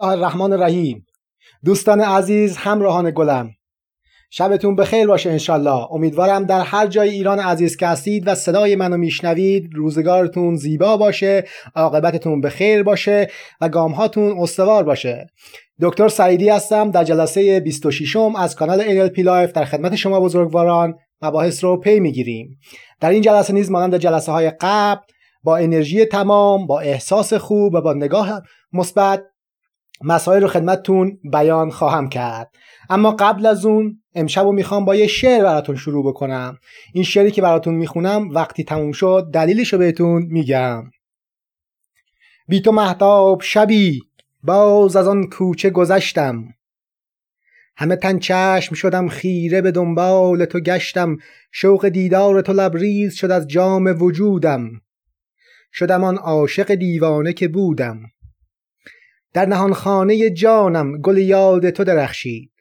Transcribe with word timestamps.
الرحمن 0.00 0.52
الرحیم 0.52 1.06
دوستان 1.64 2.00
عزیز 2.00 2.56
همراهان 2.56 3.10
گلم. 3.10 3.50
شبتون 4.30 4.76
بخیر 4.76 5.06
باشه 5.06 5.30
انشالله. 5.30 5.92
امیدوارم 5.92 6.44
در 6.44 6.60
هر 6.60 6.86
جای 6.86 7.08
ایران 7.08 7.38
عزیز 7.38 7.76
که 7.76 7.86
هستید 7.86 8.28
و 8.28 8.34
صدای 8.34 8.76
منو 8.76 8.96
میشنوید 8.96 9.70
روزگارتون 9.74 10.56
زیبا 10.56 10.96
باشه 10.96 11.44
عاقبتتون 11.74 12.40
بخیر 12.40 12.82
باشه 12.82 13.30
و 13.60 13.68
گامهاتون 13.68 14.38
استوار 14.38 14.84
باشه. 14.84 15.26
دکتر 15.80 16.08
سعیدی 16.08 16.48
هستم 16.48 16.90
در 16.90 17.04
جلسه 17.04 17.60
26 17.60 18.16
م 18.16 18.36
از 18.36 18.56
کانال 18.56 19.08
NLP 19.08 19.18
Life 19.18 19.52
در 19.52 19.64
خدمت 19.64 19.96
شما 19.96 20.20
بزرگواران 20.20 20.94
مباحث 21.22 21.64
رو 21.64 21.80
پی 21.80 22.00
می‌گیریم. 22.00 22.58
در 23.00 23.10
این 23.10 23.22
جلسه 23.22 23.52
نیز 23.52 23.70
مانند 23.70 23.96
جلسه 23.96 24.32
های 24.32 24.52
قبل 24.60 25.02
با 25.42 25.56
انرژی 25.56 26.04
تمام 26.04 26.66
با 26.66 26.80
احساس 26.80 27.34
خوب 27.34 27.74
و 27.74 27.80
با 27.80 27.92
نگاه 27.92 28.42
مثبت 28.72 29.22
مسائل 30.02 30.42
رو 30.42 30.48
خدمتتون 30.48 31.18
بیان 31.32 31.70
خواهم 31.70 32.08
کرد. 32.08 32.50
اما 32.90 33.10
قبل 33.10 33.46
از 33.46 33.64
اون 33.64 34.02
امشب 34.14 34.42
رو 34.42 34.52
می‌خوام 34.52 34.84
با 34.84 34.94
یه 34.94 35.06
شعر 35.06 35.44
براتون 35.44 35.76
شروع 35.76 36.06
بکنم. 36.06 36.58
این 36.92 37.04
شعری 37.04 37.30
که 37.30 37.42
براتون 37.42 37.74
می‌خونم 37.74 38.30
وقتی 38.30 38.64
تموم 38.64 38.92
شد 38.92 39.30
دلیلش 39.32 39.72
رو 39.72 39.78
بهتون 39.78 40.22
میگم. 40.22 40.90
بی 42.48 42.60
تو 42.60 42.72
محتاب 42.72 43.42
شبی 43.42 44.00
باز 44.42 44.96
از 44.96 45.08
آن 45.08 45.24
کوچه 45.24 45.70
گذشتم. 45.70 46.44
همه 47.76 47.96
تن 47.96 48.18
چشم 48.18 48.74
شدم 48.74 49.08
خیره 49.08 49.60
به 49.60 49.70
دنبال 49.70 50.44
تو 50.44 50.60
گشتم. 50.60 51.16
شوق 51.52 51.88
دیدار 51.88 52.42
تو 52.42 52.52
لبریز 52.52 53.14
شد 53.14 53.30
از 53.30 53.48
جام 53.48 54.02
وجودم. 54.02 54.70
شدم 55.72 56.04
آن 56.04 56.16
عاشق 56.16 56.74
دیوانه 56.74 57.32
که 57.32 57.48
بودم. 57.48 58.00
در 59.34 59.46
نهان 59.46 59.72
خانه 59.72 60.30
جانم 60.30 61.00
گل 61.00 61.18
یاد 61.18 61.70
تو 61.70 61.84
درخشید. 61.84 62.52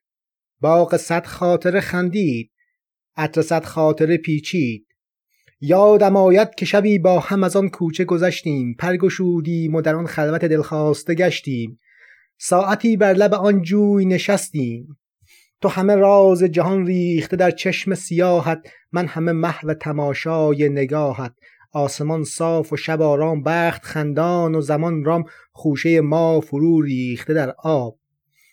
باغ 0.62 0.98
صد 0.98 1.26
خاطر 1.26 1.80
خندید 1.80 2.52
عطر 3.18 3.42
صد 3.42 3.66
خاطر 3.66 4.18
پیچید. 4.18 4.88
یادم 5.62 6.16
آید 6.16 6.56
که 6.56 6.66
شبی 6.66 7.00
با 7.00 7.20
هم 7.20 7.44
از 7.44 7.56
آن 7.56 7.70
کوچه 7.70 8.06
گذشتیم 8.06 8.76
پرگشودیم 8.80 9.76
و 9.76 9.82
در 9.82 9.96
آن 9.96 10.06
خلوت 10.06 10.46
دلخواسته 10.46 11.16
گشتیم. 11.16 11.80
ساعتی 12.38 12.98
بر 12.98 13.14
لب 13.14 13.34
آن 13.34 13.62
جوی 13.62 14.06
نشستیم. 14.06 14.98
تو 15.62 15.70
همه 15.70 15.96
راز 15.96 16.44
جهان 16.44 16.86
ریخته 16.86 17.36
در 17.36 17.52
چشم 17.52 17.96
سیاحت 17.96 18.60
من 18.92 19.08
همه 19.08 19.32
محو 19.32 19.74
تماشای 19.74 20.70
نگاهت. 20.70 21.34
آسمان 21.74 22.24
صاف 22.24 22.74
و 22.74 22.78
شب 22.78 23.02
آرام 23.02 23.44
بخت 23.44 23.84
خندان 23.84 24.56
و 24.56 24.62
زمان 24.62 25.04
رام 25.04 25.24
خوشه 25.52 26.02
ما 26.02 26.42
فرو 26.42 26.82
ریخته 26.82 27.34
در 27.34 27.56
آب. 27.58 28.00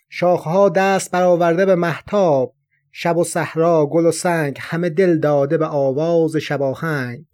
شاخها 0.09 0.69
دست 0.69 1.11
برآورده 1.11 1.67
به 1.67 1.75
محتاب 1.75 2.55
شب 2.93 3.17
و 3.17 3.25
صحرا 3.25 3.87
گل 3.87 4.07
و 4.07 4.11
سنگ 4.11 4.57
همه 4.61 4.89
دل 4.89 5.19
داده 5.19 5.59
به 5.59 5.67
آواز 5.67 6.37
شباهنگ 6.37 7.25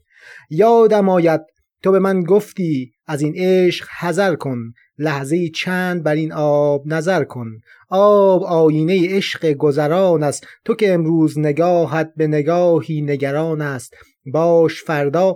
یادم 0.51 1.09
آید 1.09 1.41
تو 1.83 1.93
به 1.93 1.99
من 1.99 2.23
گفتی 2.23 2.93
از 3.07 3.23
این 3.23 3.35
عشق 3.37 3.89
حذر 4.01 4.35
کن 4.35 4.59
لحظه 4.99 5.49
چند 5.49 6.03
بر 6.03 6.15
این 6.15 6.33
آب 6.33 6.83
نظر 6.87 7.25
کن. 7.25 7.61
آب 7.89 8.43
آینه 8.43 9.17
عشق 9.17 9.53
گذران 9.53 10.23
است 10.23 10.47
تو 10.65 10.75
که 10.75 10.95
امروز 10.95 11.39
نگاهت 11.39 12.13
به 12.17 12.27
نگاهی 12.27 13.03
نگران 13.03 13.61
است. 13.61 13.95
باش 14.33 14.83
فردا 14.83 15.35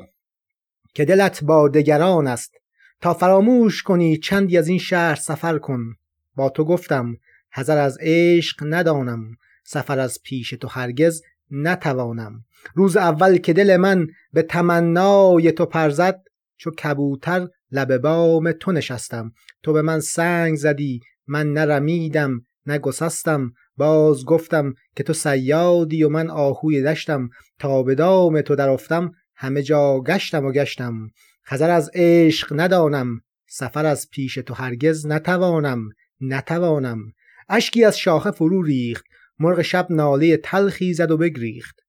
که 0.94 1.04
دلت 1.04 1.44
با 1.44 1.68
دگران 1.68 2.26
است. 2.26 2.52
تا 3.00 3.14
فراموش 3.14 3.82
کنی 3.82 4.16
چندی 4.16 4.58
از 4.58 4.68
این 4.68 4.78
شهر 4.78 5.14
سفر 5.14 5.58
کن. 5.58 5.94
با 6.36 6.48
تو 6.48 6.64
گفتم 6.64 7.16
حذر 7.52 7.78
از 7.78 7.98
عشق 8.00 8.56
ندانم. 8.62 9.36
سفر 9.64 9.98
از 9.98 10.18
پیش 10.22 10.50
تو 10.50 10.68
هرگز 10.68 11.22
نتوانم. 11.50 12.44
روز 12.74 12.96
اول 12.96 13.38
که 13.38 13.52
دل 13.52 13.76
من 13.76 14.06
به 14.32 14.42
تمنای 14.42 15.52
تو 15.52 15.66
پرزد 15.66 16.22
چو 16.56 16.70
کبوتر 16.70 17.48
لب 17.72 17.96
بام 17.96 18.52
تو 18.52 18.72
نشستم. 18.72 19.32
تو 19.62 19.72
به 19.72 19.82
من 19.82 20.00
سنگ 20.00 20.56
زدی 20.56 21.00
من 21.26 21.52
نرمیدم 21.52 22.46
نگسستم 22.66 23.52
باز 23.76 24.24
گفتم 24.24 24.74
که 24.96 25.02
تو 25.02 25.12
سیادی 25.12 26.02
و 26.02 26.08
من 26.08 26.30
آهوی 26.30 26.82
دشتم. 26.82 27.30
تا 27.58 27.82
به 27.82 27.94
دام 27.94 28.40
تو 28.40 28.54
درافتم 28.54 29.12
همه 29.42 29.62
جا 29.62 30.00
گشتم 30.00 30.44
و 30.44 30.52
گشتم. 30.52 31.10
خزر 31.46 31.70
از 31.70 31.90
عشق 31.94 32.52
ندانم. 32.60 33.20
سفر 33.48 33.86
از 33.86 34.08
پیش 34.10 34.34
تو 34.34 34.54
هرگز 34.54 35.06
نتوانم. 35.06 35.88
نتوانم. 36.20 37.12
اشکی 37.48 37.84
از 37.84 37.98
شاخه 37.98 38.30
فرو 38.30 38.62
ریخت. 38.62 39.04
مرغ 39.38 39.62
شب 39.62 39.86
ناله 39.90 40.36
تلخی 40.36 40.94
زد 40.94 41.10
و 41.10 41.16
بگریخت. 41.16 41.80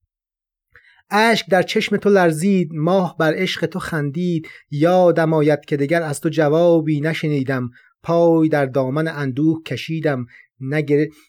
اشک 1.09 1.49
در 1.49 1.61
چشم 1.61 1.97
تو 1.97 2.09
لرزید. 2.09 2.73
ماه 2.73 3.17
بر 3.17 3.33
عشق 3.35 3.65
تو 3.65 3.79
خندید. 3.79 4.47
یادم 4.69 5.33
آید 5.33 5.65
که 5.65 5.77
دگر 5.77 6.01
از 6.01 6.21
تو 6.21 6.29
جوابی 6.29 7.01
نشنیدم. 7.01 7.69
پای 8.03 8.49
در 8.49 8.65
دامن 8.65 9.07
اندوه 9.07 9.63
کشیدم. 9.63 10.25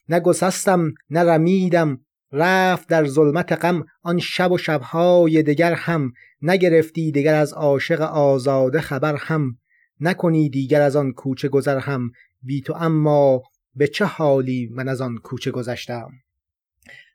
نگسستم 0.08 0.94
نرمیدم 1.10 2.00
رفت 2.32 2.88
در 2.88 3.06
ظلمت 3.06 3.52
غم 3.52 3.84
آن 4.02 4.18
شب 4.18 4.52
و 4.52 4.58
شبهای 4.58 5.42
دگر 5.42 5.72
هم. 5.72 6.12
نگرفتی 6.42 7.12
دیگر 7.12 7.34
از 7.34 7.52
عاشق 7.52 8.00
آزاده 8.00 8.80
خبر 8.80 9.16
هم. 9.16 9.58
نکنی 10.00 10.50
دیگر 10.50 10.80
از 10.80 10.96
آن 10.96 11.12
کوچه 11.12 11.48
گذر 11.48 11.78
هم. 11.78 12.10
بی 12.42 12.60
تو 12.60 12.74
اما 12.76 13.42
به 13.74 13.86
چه 13.86 14.04
حالی 14.04 14.68
من 14.72 14.88
از 14.88 15.00
آن 15.00 15.16
کوچه 15.16 15.50
گذشتم؟ 15.50 16.10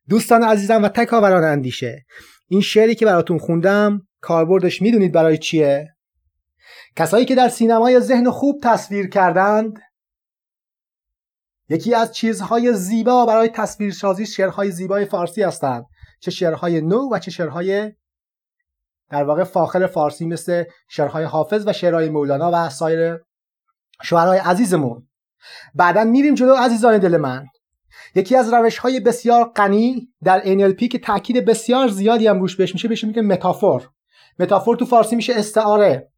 دوستان 0.09 0.43
عزیزم 0.43 0.83
و 0.83 0.87
تکاوران 0.87 1.43
اندیشه 1.43 2.05
این 2.47 2.61
شعری 2.61 2.95
که 2.95 3.05
براتون 3.05 3.37
خوندم 3.37 4.07
کاربردش 4.21 4.81
می‌دونید 4.81 5.11
برای 5.11 5.37
چیه؟ 5.37 5.87
کسایی 6.95 7.25
که 7.25 7.35
در 7.35 7.49
سینمای 7.49 7.99
ذهن 7.99 8.29
خوب 8.29 8.61
تصویر 8.63 9.07
کردند 9.07 9.79
یکی 11.69 11.93
از 11.93 12.11
چیزهای 12.11 12.73
زیبا 12.73 13.25
برای 13.25 13.49
تصویرسازی 13.49 14.25
شعرهای 14.25 14.71
زیبای 14.71 15.05
فارسی 15.05 15.43
هستند 15.43 15.85
چه 16.19 16.31
شعرهای 16.31 16.81
نو 16.81 17.09
و 17.11 17.19
چه 17.19 17.31
شعرهای 17.31 17.91
در 19.09 19.23
واقع 19.23 19.43
فاخر 19.43 19.87
فارسی 19.87 20.25
مثل 20.25 20.63
شعرهای 20.89 21.23
حافظ 21.23 21.67
و 21.67 21.73
شعرهای 21.73 22.09
مولانا 22.09 22.51
و 22.53 22.69
سایر 22.69 23.17
شعرهای 24.03 24.39
عزیزمون. 24.39 25.07
بعدا 25.75 26.03
میریم 26.03 26.35
جلو 26.35 26.53
عزیزان 26.53 26.97
دل 26.97 27.17
من. 27.17 27.45
یکی 28.15 28.35
از 28.35 28.53
روش 28.53 28.77
های 28.77 28.99
بسیار 28.99 29.51
غنی 29.55 30.13
در 30.23 30.41
NLP 30.41 30.87
که 30.87 30.99
تاکید 30.99 31.45
بسیار 31.45 31.87
زیادی 31.87 32.27
هم 32.27 32.39
روش 32.39 32.55
بهش 32.55 32.73
میشه 32.73 32.87
بهش 32.87 33.03
میگه 33.03 33.21
متافور. 33.21 33.89
متافور 34.39 34.75
تو 34.75 34.85
فارسی 34.85 35.15
میشه 35.15 35.33
استعاره. 35.35 36.11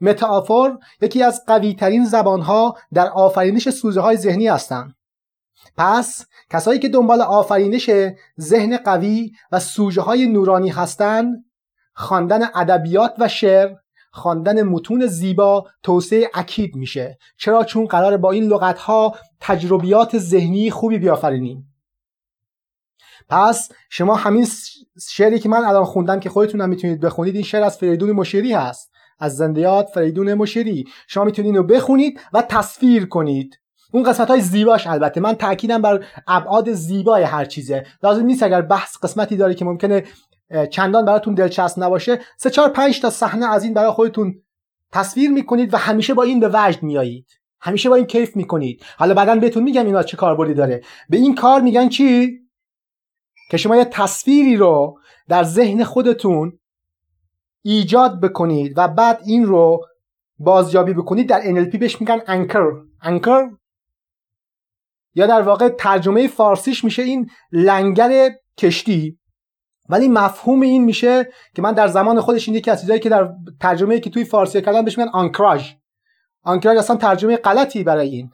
متافور 0.00 0.78
یکی 1.00 1.22
از 1.22 1.42
قوی 1.46 1.74
ترین 1.74 2.04
زبان 2.04 2.40
ها 2.40 2.76
در 2.92 3.08
آفرینش 3.08 3.70
سوزه 3.70 4.00
های 4.00 4.16
ذهنی 4.16 4.48
هستند. 4.48 4.94
پس 5.76 6.26
کسایی 6.50 6.78
که 6.78 6.88
دنبال 6.88 7.20
آفرینش 7.20 7.90
ذهن 8.40 8.76
قوی 8.76 9.32
و 9.52 9.60
سوژه 9.60 10.00
های 10.00 10.26
نورانی 10.26 10.68
هستند 10.68 11.44
خواندن 11.94 12.42
ادبیات 12.54 13.14
و 13.18 13.28
شعر 13.28 13.74
خواندن 14.12 14.62
متون 14.62 15.06
زیبا 15.06 15.66
توسعه 15.82 16.30
اکید 16.34 16.76
میشه. 16.76 17.18
چرا؟ 17.36 17.64
چون 17.64 17.86
قرار 17.86 18.16
با 18.16 18.30
این 18.30 18.44
لغت 18.44 18.78
ها 18.78 19.16
تجربیات 19.40 20.18
ذهنی 20.18 20.70
خوبی 20.70 20.98
بیافرینیم. 20.98 21.74
پس 23.28 23.68
شما 23.90 24.14
همین 24.14 24.46
شعری 25.10 25.38
که 25.38 25.48
من 25.48 25.64
الان 25.64 25.84
خوندم 25.84 26.20
که 26.20 26.30
خودتون 26.30 26.66
می‌تونید 26.66 27.00
بخونید 27.00 27.34
این 27.34 27.44
شعر 27.44 27.62
از 27.62 27.78
فریدون 27.78 28.12
مشیری 28.12 28.52
هست. 28.52 28.90
از 29.18 29.36
زندیات 29.36 29.88
فریدون 29.94 30.34
مشیری. 30.34 30.84
شما 31.08 31.24
می‌تونید 31.24 31.50
اینو 31.54 31.66
بخونید 31.66 32.20
و 32.32 32.42
تصویر 32.42 33.06
کنید. 33.06 33.60
اون 33.92 34.02
قسمت 34.02 34.28
های 34.28 34.40
زیباش 34.40 34.86
البته. 34.86 35.20
من 35.20 35.34
تاکیدم 35.34 35.82
بر 35.82 36.04
ابعاد 36.26 36.72
زیبای 36.72 37.22
هر 37.22 37.44
چیزه. 37.44 37.86
لازم 38.02 38.24
نیست 38.24 38.42
اگر 38.42 38.62
بحث 38.62 38.96
قسمتی 39.02 39.36
داره 39.36 39.54
که 39.54 39.64
ممکنه 39.64 40.04
چندان 40.70 41.04
براتون 41.04 41.34
دلچسب 41.34 41.82
نباشه 41.82 42.20
سه 42.36 42.50
چهار 42.50 42.68
پنج 42.68 43.00
تا 43.00 43.10
صحنه 43.10 43.46
از 43.46 43.64
این 43.64 43.74
برای 43.74 43.90
خودتون 43.90 44.34
تصویر 44.92 45.30
می‌کنید 45.30 45.74
و 45.74 45.76
همیشه 45.76 46.14
با 46.14 46.22
این 46.22 46.40
به 46.40 46.50
وجد 46.54 46.82
میایید 46.82 47.26
همیشه 47.60 47.88
با 47.88 47.94
این 47.94 48.06
کیف 48.06 48.36
می‌کنید. 48.36 48.82
حالا 48.96 49.14
بعدا 49.14 49.34
بهتون 49.34 49.62
میگم 49.62 49.86
اینا 49.86 50.02
چه 50.02 50.16
کاربردی 50.16 50.54
داره. 50.54 50.82
به 51.08 51.16
این 51.16 51.34
کار 51.34 51.60
میگن 51.60 51.88
چی؟ 51.88 52.40
که 53.50 53.56
شما 53.56 53.76
یه 53.76 53.84
تصویری 53.84 54.56
رو 54.56 54.98
در 55.28 55.42
ذهن 55.42 55.84
خودتون 55.84 56.58
ایجاد 57.64 58.20
بکنید 58.20 58.72
و 58.76 58.88
بعد 58.88 59.20
این 59.26 59.44
رو 59.44 59.86
بازیابی 60.38 60.92
بکنید 60.92 61.28
در 61.28 61.42
NLP 61.42 61.78
بهش 61.78 62.00
میگن 62.00 62.20
انکر 62.26 62.72
انکر 63.02 63.50
یا 65.14 65.26
در 65.26 65.42
واقع 65.42 65.68
ترجمه 65.68 66.28
فارسیش 66.28 66.84
میشه 66.84 67.02
این 67.02 67.30
لنگر 67.52 68.30
کشتی. 68.58 69.18
ولی 69.88 70.08
مفهوم 70.08 70.60
این 70.60 70.84
میشه 70.84 71.28
که 71.54 71.62
من 71.62 71.72
در 71.72 71.88
زمان 71.88 72.20
خودش 72.20 72.48
این 72.48 72.56
یکی 72.56 72.70
از 72.70 72.80
چیزایی 72.80 73.00
که 73.00 73.08
در 73.08 73.32
ترجمه 73.60 74.00
که 74.00 74.10
توی 74.10 74.24
فارسی 74.24 74.62
کردن 74.62 74.84
بهش 74.84 74.98
میگن 74.98 75.10
آنکراژ 75.10 75.72
آنکراژ 76.42 76.78
اصلا 76.78 76.96
ترجمه 76.96 77.36
غلطی 77.36 77.84
برای 77.84 78.08
این. 78.08 78.30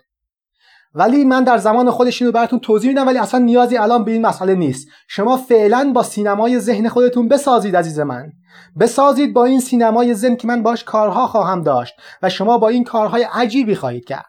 ولی 0.94 1.25
من 1.25 1.44
در 1.44 1.58
زمان 1.58 1.90
خودش 1.90 2.22
اینو 2.22 2.32
براتون 2.32 2.58
توضیح 2.58 2.88
میدم 2.88 3.06
ولی 3.06 3.19
اصلا 3.19 3.40
نیازی 3.40 3.76
الان 3.76 4.04
به 4.04 4.12
این 4.12 4.26
مسئله 4.26 4.54
نیست. 4.54 4.88
شما 5.08 5.37
فعلا 5.37 5.92
با 5.94 6.02
سینمای 6.02 6.58
ذهن 6.58 6.88
خودتون 6.88 7.28
بسازید 7.28 7.76
عزیز 7.76 8.00
من. 8.00 8.32
بسازید 8.81 9.34
با 9.34 9.44
این 9.44 9.60
سینمای 9.60 10.14
ذهن 10.14 10.37
که 10.37 10.48
من 10.48 10.62
باش 10.62 10.84
کارها 10.84 11.26
خواهم 11.26 11.62
داشت 11.62 11.94
و 12.22 12.28
شما 12.28 12.58
با 12.58 12.69
این 12.69 12.84
کارهای 12.84 13.26
عجیبی 13.32 13.75
خواهید 13.75 14.04
کرد. 14.04 14.26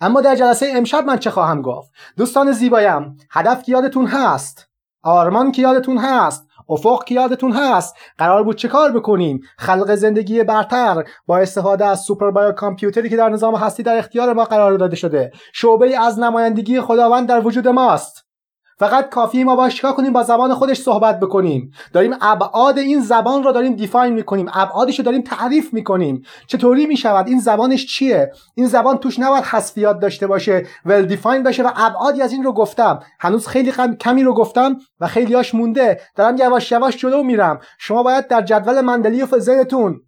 اما 0.00 0.20
در 0.20 0.36
جلسه 0.36 0.66
امشب 0.74 1.04
من 1.04 1.18
چه 1.18 1.30
خواهم 1.30 1.62
گفت؟ 1.62 1.90
دوستان 2.16 2.52
زیبایم 2.52 3.16
هدف 3.30 3.68
یادتون 3.68 4.06
هست. 4.06 4.71
آرمان 5.02 5.52
که 5.52 5.62
یادتون 5.62 5.98
هست 5.98 6.46
افق 6.68 7.04
که 7.04 7.14
یادتون 7.14 7.52
هست 7.52 7.96
قرار 8.18 8.42
بود 8.42 8.56
چه 8.56 8.68
کار 8.68 8.92
بکنیم؟ 8.92 9.40
خلق 9.58 9.94
زندگی 9.94 10.44
برتر 10.44 11.04
با 11.26 11.38
استفاده 11.38 11.84
از 11.84 12.00
super 12.00 12.30
bio 12.30 12.52
computer 12.52 13.02
ی 13.02 13.08
که 13.08 13.16
در 13.16 13.28
نظام 13.28 13.54
هستی 13.54 13.82
در 13.82 13.98
اختیار 13.98 14.32
ما 14.32 14.44
قرار 14.44 14.74
داده 14.74 14.96
شده. 14.96 15.32
شعبه 15.52 15.98
از 15.98 16.18
نمایندگی 16.18 16.80
خداوند 16.80 17.28
در 17.28 17.46
وجود 17.46 17.68
ماست. 17.68 18.31
فقط 18.78 19.10
کافی 19.10 19.44
ما 19.44 19.56
باش 19.56 19.76
چیکار 19.76 19.92
کنیم 19.92 20.12
با 20.12 20.22
زبان 20.22 20.54
خودش 20.54 20.80
صحبت 20.80 21.20
بکنیم. 21.20 21.72
داریم 21.92 22.14
ابعاد 22.20 22.78
این 22.78 23.00
زبان 23.00 23.42
رو 23.42 23.52
داریم 23.52 23.76
define 23.76 24.12
می‌کنیم. 24.12 24.48
ابعادش 24.52 24.98
رو 24.98 25.04
داریم 25.04 25.22
تعریف 25.22 25.74
می‌کنیم. 25.74 26.22
چطوری 26.46 26.86
می‌شود؟ 26.86 27.28
این 27.28 27.40
زبانش 27.40 27.86
چیه؟ 27.86 28.32
این 28.54 28.66
زبان 28.66 28.98
توش 28.98 29.18
نباید 29.18 29.44
حذفیات 29.44 30.00
داشته 30.00 30.26
باشه 30.26 30.66
well 30.84 31.02
defined 31.02 31.42
باشه 31.42 31.62
و 31.62 31.70
ابعادی 31.76 32.22
از 32.22 32.32
این 32.32 32.44
رو 32.44 32.52
گفتم. 32.52 33.00
هنوز 33.20 33.46
خیلی 33.46 33.72
کمی 34.00 34.22
رو 34.22 34.34
گفتم 34.34 34.76
و 35.00 35.06
خیلیاش 35.06 35.54
مونده. 35.54 36.00
دارم 36.16 36.36
یواش 36.36 36.72
یواش 36.72 36.96
جلو 36.96 37.22
میرم. 37.22 37.60
شما 37.78 38.02
باید 38.02 38.28
در 38.28 38.42
جدول 38.42 38.80
مندلی 38.80 39.22
و 39.22 39.38
ذهنتون 39.38 40.00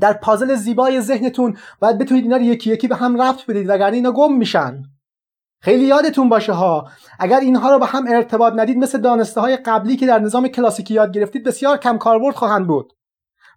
در 0.00 0.12
پازل 0.12 0.54
زیبای 0.54 1.00
ذهنتون 1.00 1.56
باید 1.80 1.98
بتونید 1.98 2.24
اینا 2.24 2.36
رو 2.36 2.42
یکی 2.42 2.70
یکی 2.70 2.88
به 2.88 2.96
هم 2.96 3.22
ربط 3.22 3.46
بدید 3.46 3.68
وگرنه 3.68 3.96
اینا 3.96 4.12
گم 4.12 4.32
میشن. 4.32 4.82
خیلی 5.60 5.84
یادتون 5.84 6.28
باشه 6.28 6.52
ها. 6.52 6.88
اگر 7.18 7.40
اینها 7.40 7.70
رو 7.70 7.78
به 7.78 7.86
هم 7.86 8.04
ارتباط 8.08 8.52
ندید 8.56 8.78
مثل 8.78 9.00
دانسته 9.00 9.40
های 9.40 9.56
قبلی 9.56 9.96
که 9.96 10.06
در 10.06 10.18
نظام 10.18 10.48
کلاسیکی 10.48 10.94
یاد 10.94 11.12
گرفتید 11.12 11.44
بسیار 11.44 11.76
کم 11.76 11.98
کاربرد 11.98 12.34
خواهند 12.34 12.66
بود. 12.66 12.92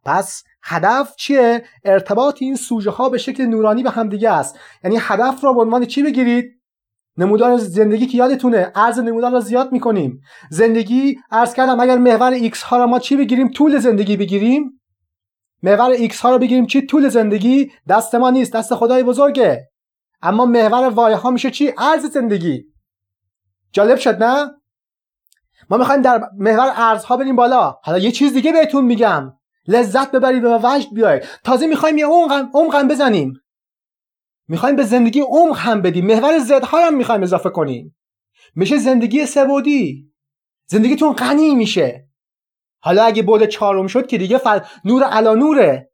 پس 0.05 0.44
هدف 0.63 1.15
چیه؟ 1.15 1.63
ارتباط 1.85 2.38
این 2.41 2.55
سوژه 2.55 2.91
ها 2.91 3.09
به 3.09 3.17
شکل 3.17 3.45
نورانی 3.45 3.83
به 3.83 3.89
هم 3.89 4.09
دیگه 4.09 4.31
است. 4.31 4.59
یعنی 4.83 4.97
هدف 5.00 5.44
را 5.44 5.53
به 5.53 5.61
عنوان 5.61 5.85
چی 5.85 6.03
بگیرید؟ 6.03 6.45
نمودار 7.17 7.57
زندگی 7.57 8.07
که 8.07 8.17
یادتونه. 8.17 8.71
ارز 8.75 9.00
نمودار 9.00 9.31
را 9.31 9.39
زیاد 9.39 9.71
می‌کنیم. 9.71 10.21
زندگی 10.50 11.19
ارز 11.31 11.53
کردم 11.53 11.79
اگر 11.79 11.97
محور 11.97 12.50
x 12.50 12.57
ها 12.57 12.77
را 12.77 12.88
ما 12.88 13.00
چی 13.00 13.15
بگیریم؟ 13.15 13.50
طول 13.51 13.77
زندگی 13.79 14.17
بگیریم. 14.17 14.81
محور 15.63 16.07
x 16.07 16.15
ها 16.15 16.31
را 16.31 16.38
بگیریم 16.38 16.65
چی؟ 16.65 16.81
طول 16.81 17.09
زندگی. 17.09 17.71
دست 17.89 18.15
ما 18.15 18.29
نیست. 18.29 18.53
دست 18.53 18.75
خدای 18.75 19.03
بزرگه. 19.03 19.73
اما 20.24 20.46
محور 20.46 20.90
وای 20.90 21.14
ها 21.14 21.31
میشه 21.31 21.52
چی؟ 21.52 21.74
ارز 21.78 22.06
زندگی. 22.06 22.66
جالب 23.72 23.98
شد 23.98 24.24
نه؟ 24.24 24.52
ما 25.70 25.78
می‌خوایم 25.78 26.02
در 26.02 26.30
محور 26.38 26.72
ارزها 26.75 27.18
بریم 27.18 27.36
بالا. 27.36 27.80
حالا 27.84 27.98
یه 27.98 28.12
چیز 28.12 28.34
دیگه 28.34 28.52
بهتون 28.52 28.86
میگم. 28.86 29.34
لذت 29.68 30.12
ببرید 30.12 30.44
و 30.44 30.60
وجد 30.64 30.94
بیاید. 30.94 31.24
تازه 31.44 31.68
می‌خوایم 31.68 31.98
یه 31.98 32.06
عمق 32.54 32.75
هم 32.75 32.88
بزنیم. 32.88 33.34
می‌خوایم 34.48 34.75
به 34.75 34.84
زندگی 34.84 35.22
عمق 35.22 35.58
هم 35.58 35.81
بدیم. 35.81 36.06
محور 36.06 36.40
زدها 36.40 36.88
هم 36.88 36.94
می‌خوایم 36.96 37.24
اضافه 37.24 37.50
کنیم. 37.50 37.96
میشه 38.56 38.78
زندگی 38.78 39.25
سبودی 39.25 40.14
زندگیتون 40.66 41.14
غنی 41.14 41.56
میشه. 41.56 42.08
حالا 42.80 43.04
اگه 43.04 43.24
بود 43.24 43.46
چهارم 43.46 43.88
شد 43.88 44.08
که 44.08 44.18
دیگه 44.18 44.38
فل... 44.38 44.60
نور 44.86 45.04
علا 45.04 45.34
نوره. 45.34 45.93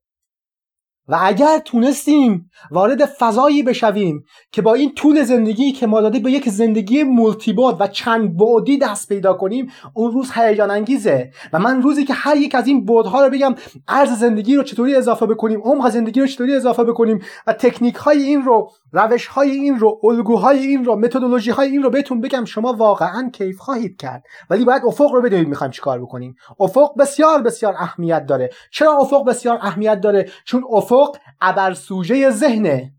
و 1.09 1.17
اگر 1.21 1.59
تونستیم 1.65 2.49
وارد 2.71 3.05
فضایی 3.05 3.63
بشویم 3.63 4.25
که 4.51 4.61
با 4.61 4.73
این 4.73 4.95
طول 4.95 5.23
زندگی 5.23 5.71
که 5.71 5.87
ما 5.87 6.01
داده 6.01 6.19
به 6.19 6.31
یک 6.31 6.49
زندگی 6.49 7.03
مولتی 7.03 7.53
و 7.53 7.87
چند 7.87 8.37
بعدی 8.37 8.77
دست 8.77 9.09
پیدا 9.09 9.33
کنیم 9.33 9.71
اون 9.93 10.11
روز 10.11 10.31
هیجان 10.33 10.71
انگیزه. 10.71 11.31
و 11.53 11.59
من 11.59 11.81
روزی 11.81 12.05
که 12.05 12.13
هر 12.13 12.37
یک 12.37 12.55
از 12.55 12.67
این 12.67 12.85
بعدها 12.85 13.25
رو 13.25 13.29
بگم 13.29 13.55
ارز 13.87 14.11
زندگی 14.11 14.55
رو 14.55 14.63
چطوری 14.63 14.95
اضافه 14.95 15.25
بکنیم 15.25 15.61
عمق 15.61 15.89
زندگی 15.89 16.21
رو 16.21 16.27
چطوری 16.27 16.55
اضافه 16.55 16.83
بکنیم 16.83 17.21
و 17.47 17.53
تکنیک 17.53 17.95
های 17.95 18.23
این 18.23 18.41
رو 18.41 18.71
روش 18.91 19.27
های 19.27 19.51
این 19.51 19.79
رو 19.79 19.99
الگوهای 20.03 20.59
این 20.59 20.85
رو 20.85 20.95
متدولوژی 20.95 21.51
های 21.51 21.69
این 21.69 21.83
رو 21.83 21.89
بهتون 21.89 22.21
بگم 22.21 22.45
شما 22.45 22.73
واقعا 22.73 23.29
کیف 23.33 23.57
خواهید 23.57 23.97
کرد. 23.97 24.23
ولی 24.49 24.65
باید 24.65 24.81
افق 24.85 25.11
رو 25.11 25.21
بدونید 25.21 25.47
می‌خوایم 25.47 25.71
چیکار 25.71 26.01
بکنیم. 26.01 26.35
افق 26.59 26.97
بسیار 26.99 27.41
بسیار 27.41 27.73
اهمیت 27.77 28.25
داره. 28.25 28.49
چرا 28.71 28.97
افق 28.97 29.25
بسیار 29.25 29.59
اهمیت 29.61 30.01
داره؟ 30.01 30.29
چون 30.45 30.63
افق 30.71 30.98
ابر 31.41 31.73
سوژه 31.73 32.29
ذهنه. 32.29 32.93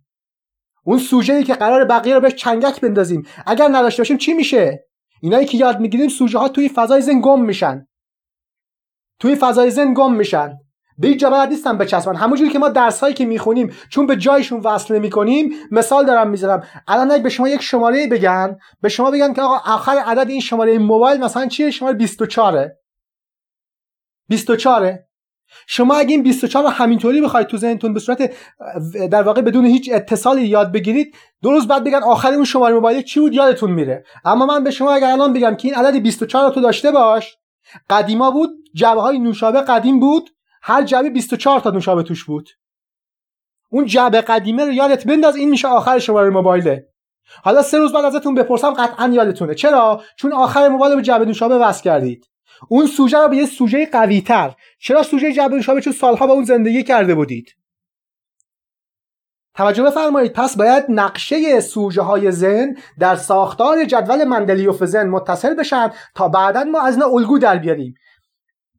اون 0.85 0.99
سوژه 0.99 1.33
ای 1.33 1.45
که 1.45 1.55
قرار 1.55 1.85
بقیه 1.85 2.15
رو 2.15 2.21
بهش 2.21 2.35
چنگک 2.35 2.81
بندازیم. 2.81 3.27
اگر 3.47 3.69
نداشته 3.69 4.01
باشیم 4.01 4.17
چی 4.17 4.33
میشه؟ 4.33 4.87
اینایی 5.21 5.47
که 5.47 5.59
یاد 5.59 5.81
می‌گیریم 5.81 6.09
سوژه 6.09 6.39
ها 6.39 6.49
توی 6.49 6.69
فضای 6.69 7.01
ذهن 7.01 7.21
گم 7.21 7.43
میشن. 7.43 7.87
توی 9.19 9.37
فضای 9.37 9.71
ذهن 9.71 9.95
گم 9.95 10.15
میشن. 10.15 10.59
به 10.99 11.09
این 11.09 11.17
جبهت 11.17 11.49
نیستن 11.49 11.79
بچسبن. 11.79 12.17
همونجوری 12.17 12.51
که 12.51 12.59
ما 12.59 12.69
درس 12.69 13.01
هایی 13.01 13.15
که 13.15 13.27
می‌خونیم 13.27 13.73
چون 13.89 14.07
به 14.07 14.17
جایشون 14.17 14.61
وصل 14.61 14.99
می‌کنیم 14.99 15.53
مثال 15.71 16.07
دارم 16.07 16.31
می‌ذارم. 16.31 16.67
الان 16.89 17.11
اگه 17.11 17.23
به 17.23 17.29
شما 17.29 17.49
یک 17.49 17.63
شماره 17.63 18.07
بگن 18.07 18.59
به 18.81 18.89
شما 18.89 19.11
بگن 19.11 19.33
که 19.33 19.43
آقا 19.43 19.73
آخر 19.73 19.97
عدد 20.07 20.31
این 20.31 20.41
شماره 20.41 20.79
موبایل 20.79 21.21
مثلا 21.21 21.47
چیه؟ 21.47 21.71
شماره 21.71 21.95
24 21.95 22.71
24 24.29 24.99
شما 25.67 25.95
اگه 25.95 26.11
این 26.11 26.23
24 26.23 26.65
رو 26.65 26.71
همینطوری 26.71 27.21
بخواید 27.21 27.47
تو 27.47 27.57
ذهنتون 27.57 27.95
به 27.95 28.01
صورت 28.01 28.33
در 29.11 29.23
واقع 29.23 29.41
بدون 29.41 29.67
هیچ 29.67 29.91
اتصالی 29.93 30.47
یاد 30.47 30.73
بگیرید 30.73 31.15
دو 31.43 31.51
روز 31.51 31.69
بعد 31.69 31.85
بگن 31.85 32.03
آخر 32.03 32.33
اون 32.33 32.45
شماره 32.45 32.75
موبایل 32.75 33.03
چی 33.03 33.21
بود؟ 33.21 33.35
یادتون 33.35 33.71
میره. 33.71 34.05
اما 34.25 34.47
من 34.47 34.65
به 34.65 34.71
شما 34.71 34.93
اگر 34.93 35.11
الان 35.11 35.33
بگم 35.33 35.55
که 35.55 35.69
این 35.69 35.75
عدد 35.75 35.97
24 35.97 36.45
رو 36.45 36.51
تو 36.51 36.61
داشته 36.61 36.91
باش 36.91 37.37
قدیما 37.91 38.31
بود 38.31 38.51
جعبه 38.75 39.01
های 39.01 39.19
نوشابه 39.19 39.61
قدیم 39.61 40.01
بود 40.01 40.31
هر 40.63 40.83
جعبه 40.83 41.11
24 41.11 41.61
تا 41.61 41.71
نوشابه 41.71 42.03
توش 42.03 42.25
بود. 42.25 42.49
اون 43.71 43.87
جعبه 43.87 44.21
قدیمه 44.21 44.65
رو 44.65 44.73
یادت 44.73 45.07
بنداز 45.07 45.37
این 45.37 45.51
میشه 45.51 45.69
آخر 45.69 45.99
شماره 45.99 46.31
موبایله. 46.31 46.87
حالا 47.43 47.63
سه 47.63 47.79
روز 47.79 47.93
بعد 47.93 48.05
ازتون 48.05 48.35
بپرسم 48.35 48.75
قطعا 48.75 49.09
یادتونه. 49.09 49.55
چرا؟ 49.55 50.03
چون 50.17 50.33
آخر 50.33 50.69
موبایل 50.69 50.97
به 50.97 51.03
جعبه 51.03 51.25
نوشابه 51.25 51.59
وصل 51.59 51.83
کردید. 51.83 52.27
اون 52.69 52.87
سوژه 52.87 53.19
رو 53.19 53.29
به 53.29 53.37
یه 53.37 53.47
سوژه 53.47 53.87
قوی 53.87 54.21
تر 54.21 54.55
چرا 54.79 55.03
سوژه 55.03 55.33
جعبه 55.33 55.57
نوشابه 55.57 55.81
چون 55.81 55.93
سالها 55.93 56.27
با 56.27 56.33
اون 56.33 56.45
زندگی 56.45 56.83
کرده 56.83 57.15
بودید. 57.15 57.55
توجه 59.55 59.83
بفرمایید. 59.83 60.33
پس 60.33 60.57
باید 60.57 60.85
نقشه 60.89 61.61
سوژه 61.61 62.03
های 62.03 62.31
ذهن 62.31 62.77
در 62.99 63.17
ساختار 63.17 63.85
جدول 63.85 64.25
مندلیوف 64.25 64.85
ذهن 64.85 65.09
متصل 65.09 65.55
بشن 65.55 65.91
تا 66.15 66.29
بعدا 66.29 66.65
ما 66.65 66.81
از 66.81 66.95
اینا 66.95 67.07
الگو 67.07 67.39
در 67.39 67.59
بیاریم. 67.59 67.95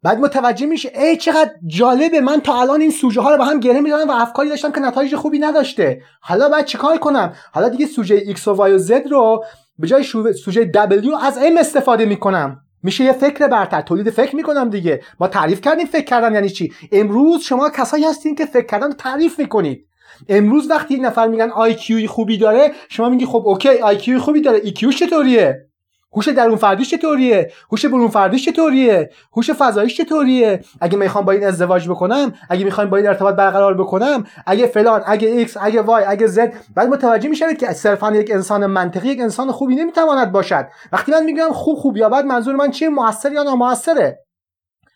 بعد 0.03 0.19
متوجه 0.19 0.65
میشه 0.65 0.91
ای 0.95 1.17
چقدر 1.17 1.51
جالبه. 1.67 2.21
من 2.21 2.41
تا 2.41 2.61
الان 2.61 2.81
این 2.81 2.91
سوژه 2.91 3.21
ها 3.21 3.31
رو 3.31 3.37
با 3.37 3.45
هم 3.45 3.59
گره 3.59 3.81
می‌دادم 3.81 4.09
و 4.09 4.13
افکاری 4.13 4.49
داشتم 4.49 4.71
که 4.71 4.79
نتایج 4.79 5.15
خوبی 5.15 5.39
نداشته. 5.39 6.01
حالا 6.21 6.49
باید 6.49 6.65
چیکار 6.65 6.97
کنم؟ 6.97 7.33
حالا 7.53 7.69
دیگه 7.69 7.85
سوژه 7.85 8.33
x 8.33 8.47
و 8.47 8.55
y 8.55 8.59
و 8.59 8.79
z 8.79 9.11
رو 9.11 9.45
به 9.77 9.87
جای 9.87 10.03
سوژه 10.33 10.71
w 10.71 11.23
از 11.23 11.37
m 11.37 11.59
استفاده 11.59 12.05
می‌کنم. 12.05 12.61
میشه 12.83 13.03
یه 13.03 13.11
فکر 13.11 13.47
برتر. 13.47 13.81
تولید 13.81 14.09
فکر 14.09 14.35
می‌کنم 14.35 14.69
دیگه. 14.69 15.01
ما 15.19 15.27
تعریف 15.27 15.61
کردیم 15.61 15.85
فکر 15.85 16.05
کردن 16.05 16.33
یعنی 16.33 16.49
چی؟ 16.49 16.73
امروز 16.91 17.41
شما 17.41 17.69
کسایی 17.69 18.03
هستین 18.03 18.35
که 18.35 18.45
فکر 18.45 18.65
کردن 18.65 18.91
تعریف 18.91 19.39
می‌کنید. 19.39 19.85
امروز 20.29 20.69
وقتی 20.69 20.93
یک 20.93 21.01
نفر 21.03 21.27
میگن 21.27 21.49
IQ 21.49 22.07
خوبی 22.07 22.37
داره 22.37 22.71
شما 22.89 23.09
میگی 23.09 23.25
خب 23.25 23.43
okay 23.45 23.69
IQ 23.69 24.17
خوبی 24.17 24.41
داره. 24.41 24.61
EQ 24.63 24.71
چطوریه؟ 24.71 25.70
هوش 26.13 26.27
درون 26.27 26.55
فردیش 26.55 26.89
چطوریه؟ 26.89 27.51
هوش 27.71 27.85
برون 27.85 28.07
فردیش 28.07 28.45
چطوریه؟ 28.45 29.09
هوش 29.33 29.51
فضاییش 29.51 29.97
چطوریه؟ 29.97 30.63
اگه 30.81 30.97
می‌خوام 30.97 31.25
با 31.25 31.31
این 31.31 31.43
ازدواج 31.43 31.89
بکنم 31.89 32.33
اگه 32.49 32.65
می‌خوام 32.65 32.89
با 32.89 32.97
این 32.97 33.07
ارتباط 33.07 33.35
برقرار 33.35 33.73
بکنم 33.73 34.23
اگه 34.45 34.67
فلان 34.67 35.03
اگه 35.05 35.27
X 35.27 35.57
اگه 35.61 35.81
Y 35.81 36.03
اگه 36.03 36.27
Z 36.27 36.53
بعد 36.75 36.89
متوجه 36.89 37.29
می‌شوید 37.29 37.57
که 37.57 37.73
صرفا 37.73 38.15
یک 38.15 38.31
انسان 38.31 38.65
منطقی 38.65 39.07
یک 39.07 39.19
انسان 39.19 39.51
خوبی 39.51 39.75
نمی‌تواند 39.75 40.31
باشد. 40.31 40.67
وقتی 40.91 41.11
من 41.11 41.23
میگم 41.23 41.51
خوب 41.51 41.77
خوب 41.77 41.97
یا 41.97 42.09
بد 42.09 42.25
منظور 42.25 42.55
من 42.55 42.71
چیه؟ 42.71 42.89
موثر 42.89 43.31
یا 43.31 43.43
ناموثره؟ 43.43 44.19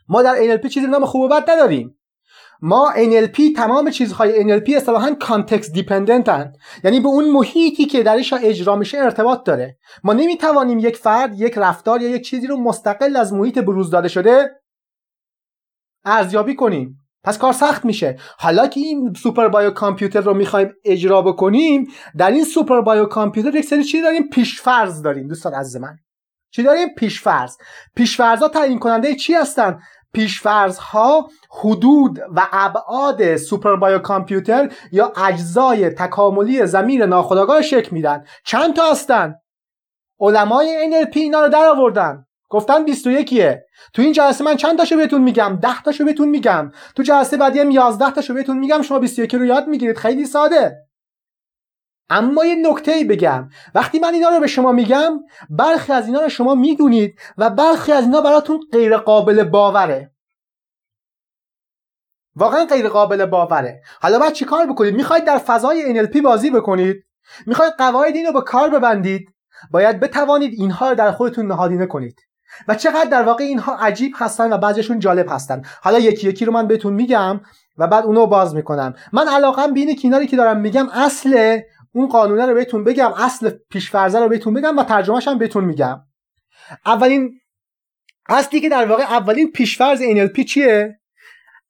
ما 0.09 0.23
در 0.23 0.57
NLP 0.57 0.67
چیزی 0.67 0.87
نام 0.87 1.05
خوب 1.05 1.21
و 1.21 1.27
بد 1.27 1.49
نداریم. 1.49 1.94
ما 2.61 2.93
NLP 2.95 3.55
تمام 3.55 3.89
چیزهای 3.89 4.43
NLP 4.43 4.75
اصطلاحا 4.75 5.15
context 5.19 5.73
dependent 5.73 6.53
یعنی 6.83 6.99
به 6.99 7.07
اون 7.07 7.31
محیطی 7.31 7.85
که 7.85 8.03
درش 8.03 8.33
اجرا 8.33 8.75
میشه 8.75 8.97
ارتباط 8.97 9.43
داره. 9.43 9.77
ما 10.03 10.13
نمی‌توانیم 10.13 10.79
یک 10.79 10.97
فرد 10.97 11.39
یک 11.39 11.53
رفتار 11.57 12.01
یا 12.01 12.09
یک 12.09 12.21
چیزی 12.21 12.47
رو 12.47 12.57
مستقل 12.57 13.15
از 13.15 13.33
محیط 13.33 13.59
بروز 13.59 13.89
داده 13.89 14.07
شده 14.07 14.61
ارزیابی 16.05 16.55
کنیم. 16.55 16.99
پس 17.23 17.37
کار 17.37 17.53
سخت 17.53 17.85
میشه. 17.85 18.17
حالا 18.37 18.67
که 18.67 18.79
این 18.79 19.13
super 19.13 19.47
bio 19.47 19.71
computer 19.71 20.21
رو 20.21 20.33
می‌خوایم 20.33 20.73
اجرا 20.85 21.21
بکنیم 21.21 21.87
در 22.17 22.31
این 22.31 22.43
super 22.43 22.81
bio 22.81 23.05
computer 23.05 23.55
یک 23.55 23.65
سری 23.65 23.83
چیزی 23.83 24.03
داریم. 24.03 24.29
پیشفرض 24.29 25.01
داریم 25.01 25.27
دوستان 25.27 25.53
از 25.53 25.75
من. 25.75 25.97
چی 26.55 26.63
داریم؟ 26.63 26.89
پیشفرض. 26.97 27.57
پیشفرض 27.95 28.39
ها 28.39 28.47
تعیین 28.47 28.79
کننده 28.79 29.15
چی 29.15 29.33
هستن؟ 29.33 29.79
پیشفرض 30.15 30.77
ها 30.77 31.29
حدود 31.49 32.19
و 32.35 32.47
ابعاد 32.51 33.35
super 33.35 33.75
bio 33.75 33.99
computer 33.99 34.71
یا 34.91 35.13
اجزای 35.27 35.89
تکاملی 35.89 36.65
ذهن 36.65 37.01
ناخودآگاه 37.01 37.61
شکل 37.61 37.89
میدن. 37.91 38.23
چند 38.45 38.75
تا 38.75 38.91
هستن؟ 38.91 39.35
علمای 40.19 40.91
NLP 40.91 41.17
اینا 41.17 41.41
رو 41.41 41.49
در 41.49 41.65
آوردن. 41.65 42.25
گفتن 42.49 42.85
21 42.85 43.41
تو 43.93 44.01
این 44.01 44.11
جلسه 44.11 44.43
من 44.43 44.55
چند 44.55 44.77
تاشو 44.77 44.95
بهتون 44.95 45.21
میگم؟ 45.21 45.59
10 45.61 45.81
تاشو 45.85 46.05
بهتون 46.05 46.29
میگم. 46.29 46.71
تو 46.95 47.03
جلسه 47.03 47.37
بعدی 47.37 47.59
هم 47.59 47.71
11 47.71 48.11
تاشو 48.11 48.33
بهتون 48.33 48.59
میگم 48.59 48.81
شما 48.81 48.99
21 48.99 49.35
رو 49.35 49.45
یاد 49.45 49.67
می‌گیرید. 49.67 49.97
خیلی 49.97 50.25
ساده. 50.25 50.84
اما 52.09 52.45
یه 52.45 52.55
نکته 52.69 52.91
ای 52.91 53.03
بگم. 53.03 53.49
وقتی 53.75 53.99
من 53.99 54.13
اینا 54.13 54.29
رو 54.29 54.39
به 54.39 54.47
شما 54.47 54.71
میگم 54.71 55.19
برخی 55.49 55.93
از 55.93 56.07
اینا 56.07 56.21
رو 56.21 56.29
شما 56.29 56.55
می‌دونید 56.55 57.19
و 57.37 57.49
برخی 57.49 57.91
از 57.91 58.03
اینا 58.03 58.21
براتون 58.21 58.59
غیر 58.71 58.97
قابل 58.97 59.43
باوره. 59.43 60.11
واقعا 62.35 62.65
غیر 62.65 62.89
قابل 62.89 63.25
باوره. 63.25 63.81
حالا 64.01 64.19
باید 64.19 64.33
چیکار 64.33 64.65
بکنید؟ 64.65 64.95
می‌خواید 64.95 65.25
در 65.25 65.37
فضای 65.37 66.05
NLP 66.05 66.21
بازی 66.21 66.49
بکنید؟ 66.49 67.03
می‌خواید 67.45 67.73
قواعد 67.77 68.15
اینو 68.15 68.31
به 68.31 68.41
کار 68.41 68.69
ببندید؟ 68.69 69.29
باید 69.71 69.99
بتوانید 69.99 70.53
اینها 70.53 70.89
رو 70.89 70.95
در 70.95 71.11
خودتون 71.11 71.47
نهادینه 71.47 71.85
کنید. 71.85 72.19
و 72.67 72.75
چقدر 72.75 73.09
در 73.09 73.23
واقع 73.23 73.43
اینها 73.43 73.75
عجیب 73.75 74.13
هستن 74.15 74.53
و 74.53 74.57
بعضیشون 74.57 74.99
جالب 74.99 75.25
هستن. 75.29 75.61
حالا 75.81 75.99
یکی 75.99 76.29
یکی 76.29 76.45
رو 76.45 76.53
من 76.53 76.67
بهتون 76.67 76.93
میگم 76.93 77.41
و 77.77 77.87
بعد 77.87 78.05
اونو 78.05 78.25
باز 78.25 78.55
می‌کنم. 78.55 78.93
من 79.13 79.27
علاقم 79.27 79.73
به 79.73 79.79
اینه 79.79 79.95
که 79.95 80.27
که 80.27 80.37
دارم 80.37 80.59
میگم 80.59 80.89
اصل 80.89 81.59
اون 81.95 82.07
قانونه 82.07 82.45
رو 82.45 82.53
بهتون 82.53 82.83
بگم 82.83 83.13
اصل 83.13 83.49
پیشفرزه 83.69 84.19
رو 84.19 84.29
بهتون 84.29 84.53
بگم 84.53 84.77
و 84.77 84.83
ترجمهش 84.83 85.27
هم 85.27 85.37
بهتون 85.37 85.65
میگم. 85.65 86.01
اولین 86.85 87.39
اصلی 88.29 88.61
که 88.61 88.69
در 88.69 88.85
واقع 88.85 89.03
اولین 89.03 89.51
پیشفرز 89.51 90.01
NLP 90.01 90.43
چیه؟ 90.43 90.99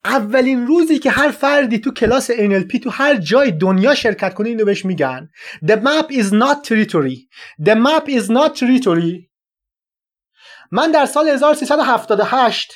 اولین 0.04 0.66
روزی 0.66 0.98
که 0.98 1.10
هر 1.10 1.30
فردی 1.30 1.78
تو 1.78 1.92
کلاس 1.92 2.30
NLP 2.30 2.80
تو 2.82 2.90
هر 2.90 3.16
جای 3.16 3.50
دنیا 3.50 3.94
شرکت 3.94 4.34
کنه 4.34 4.48
اینو 4.48 4.64
بهش 4.64 4.84
میگن. 4.84 5.30
The 5.64 5.76
map 5.76 6.12
is 6.12 6.30
not 6.32 6.64
territory. 6.68 7.28
The 7.62 7.74
map 7.74 8.08
is 8.08 8.28
not 8.28 8.54
territory. 8.58 9.30
من 10.70 10.90
در 10.90 11.06
سال 11.06 11.28
1378 11.28 12.72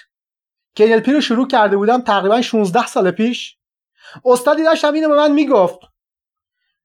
که 0.75 0.99
NLP 0.99 1.09
رو 1.09 1.21
شروع 1.21 1.49
کرده 1.49 1.77
بودم 1.77 2.01
تقریبا 2.01 2.43
16 2.43 2.87
سال 2.87 3.11
پیش 3.11 3.57
استادی 4.25 4.63
داشتم 4.63 4.93
اینو 4.93 5.09
به 5.09 5.17
من 5.17 5.33
می‌گفت. 5.33 5.90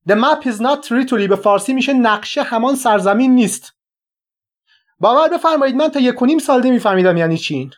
The 0.09 0.15
map 0.15 0.45
is 0.45 0.59
not 0.59 0.87
territory 0.87 1.27
به 1.27 1.35
فارسی 1.35 1.73
میشه 1.73 1.93
نقشه 1.93 2.43
همان 2.43 2.75
سرزمین 2.75 3.35
نیست. 3.35 3.73
باور 4.99 5.29
بفرمایید 5.29 5.75
من 5.75 5.87
تا 5.87 5.99
یک 5.99 6.21
و 6.21 6.25
نیم 6.25 6.39
سال 6.39 6.65
نمیفهمیدم 6.65 7.17
یعنی 7.17 7.37
چی. 7.37 7.69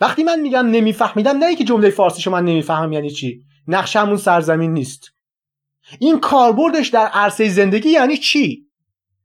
وقتی 0.00 0.24
من 0.24 0.40
میگم 0.40 0.66
نمیفهمیدم 0.66 1.38
نه 1.38 1.56
که 1.56 1.64
جمله 1.64 1.90
فارسی 1.90 2.30
من 2.30 2.44
نمی‌فهمم 2.44 2.92
یعنی 2.92 3.10
چی. 3.10 3.42
نقشه 3.68 4.00
همون 4.00 4.16
سرزمین 4.16 4.72
نیست. 4.72 5.12
این 5.98 6.20
کاربردش 6.20 6.88
در 6.88 7.06
عرصه 7.06 7.48
زندگی 7.48 7.90
یعنی 7.90 8.16
چی؟ 8.16 8.66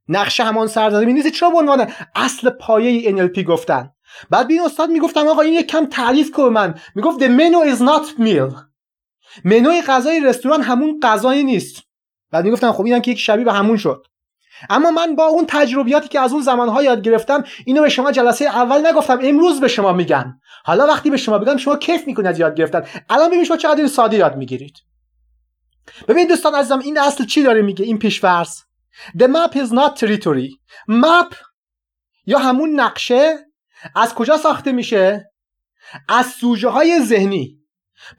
نقشه 0.08 0.44
همان 0.44 0.66
سرزمین 0.66 1.16
نیست. 1.16 1.28
چرا 1.28 1.50
به 1.50 1.56
عنوان 1.56 1.92
اصل 2.14 2.50
پایه 2.50 3.16
NLP 3.16 3.38
گفتن؟ 3.38 3.90
بعد 4.30 4.46
بین 4.46 4.60
استاد 4.60 4.90
می‌گفتم 4.90 5.28
آقا 5.28 5.42
این 5.42 5.54
یک 5.54 5.66
کم 5.66 5.86
تعریف 5.86 6.30
کن 6.30 6.48
من. 6.48 6.74
می‌گفت 6.94 7.18
the 7.20 7.28
menu 7.28 7.74
is 7.74 7.80
not 7.80 8.20
meal. 8.20 8.54
منوی 9.44 9.82
غذای 9.82 10.20
رستوران 10.20 10.62
همون 10.62 11.00
غذایی 11.02 11.44
نیست. 11.44 11.83
بعد 12.34 12.44
می‌گفتم 12.44 12.72
خب 12.72 12.84
اینم 12.84 13.00
که 13.00 13.10
یک 13.10 13.18
شبیه 13.18 13.44
به 13.44 13.52
همون 13.52 13.76
شد. 13.76 14.06
اما 14.70 14.90
من 14.90 15.16
با 15.16 15.26
اون 15.26 15.44
تجربیاتی 15.48 16.08
که 16.08 16.20
از 16.20 16.32
اون 16.32 16.42
زمانها 16.42 16.82
یاد 16.82 17.02
گرفتم 17.02 17.44
اینو 17.64 17.82
به 17.82 17.88
شما 17.88 18.12
جلسه 18.12 18.44
اول 18.44 18.86
نگفتم 18.86 19.18
امروز 19.22 19.60
به 19.60 19.68
شما 19.68 19.92
میگم. 19.92 20.40
حالا 20.64 20.86
وقتی 20.86 21.10
به 21.10 21.16
شما 21.16 21.38
بگم 21.38 21.56
شما 21.56 21.76
کیف 21.76 22.06
می‌کنید 22.06 22.38
یاد 22.38 22.54
گرفتن. 22.54 22.86
الان 23.10 23.30
ببین 23.30 23.44
شما 23.44 23.56
چقدر 23.56 23.86
ساده 23.86 24.16
یاد 24.16 24.36
می‌گیرید. 24.36 24.76
ببین 26.08 26.28
دوستان 26.28 26.54
عزیزم 26.54 26.78
این 26.78 26.98
اصل 26.98 27.24
چی 27.24 27.42
داره 27.42 27.62
میگه؟ 27.62 27.84
این 27.84 27.98
پیشفرض. 27.98 28.60
The 29.18 29.24
map 29.24 29.54
is 29.54 29.70
not 29.70 30.00
territory. 30.00 30.50
Map 30.90 31.36
یا 32.26 32.38
همون 32.38 32.80
نقشه 32.80 33.36
از 33.96 34.14
کجا 34.14 34.36
ساخته 34.36 34.72
میشه؟ 34.72 35.32
از 36.08 36.26
سوژه 36.26 36.68
های 36.68 37.00
ذهنی. 37.00 37.63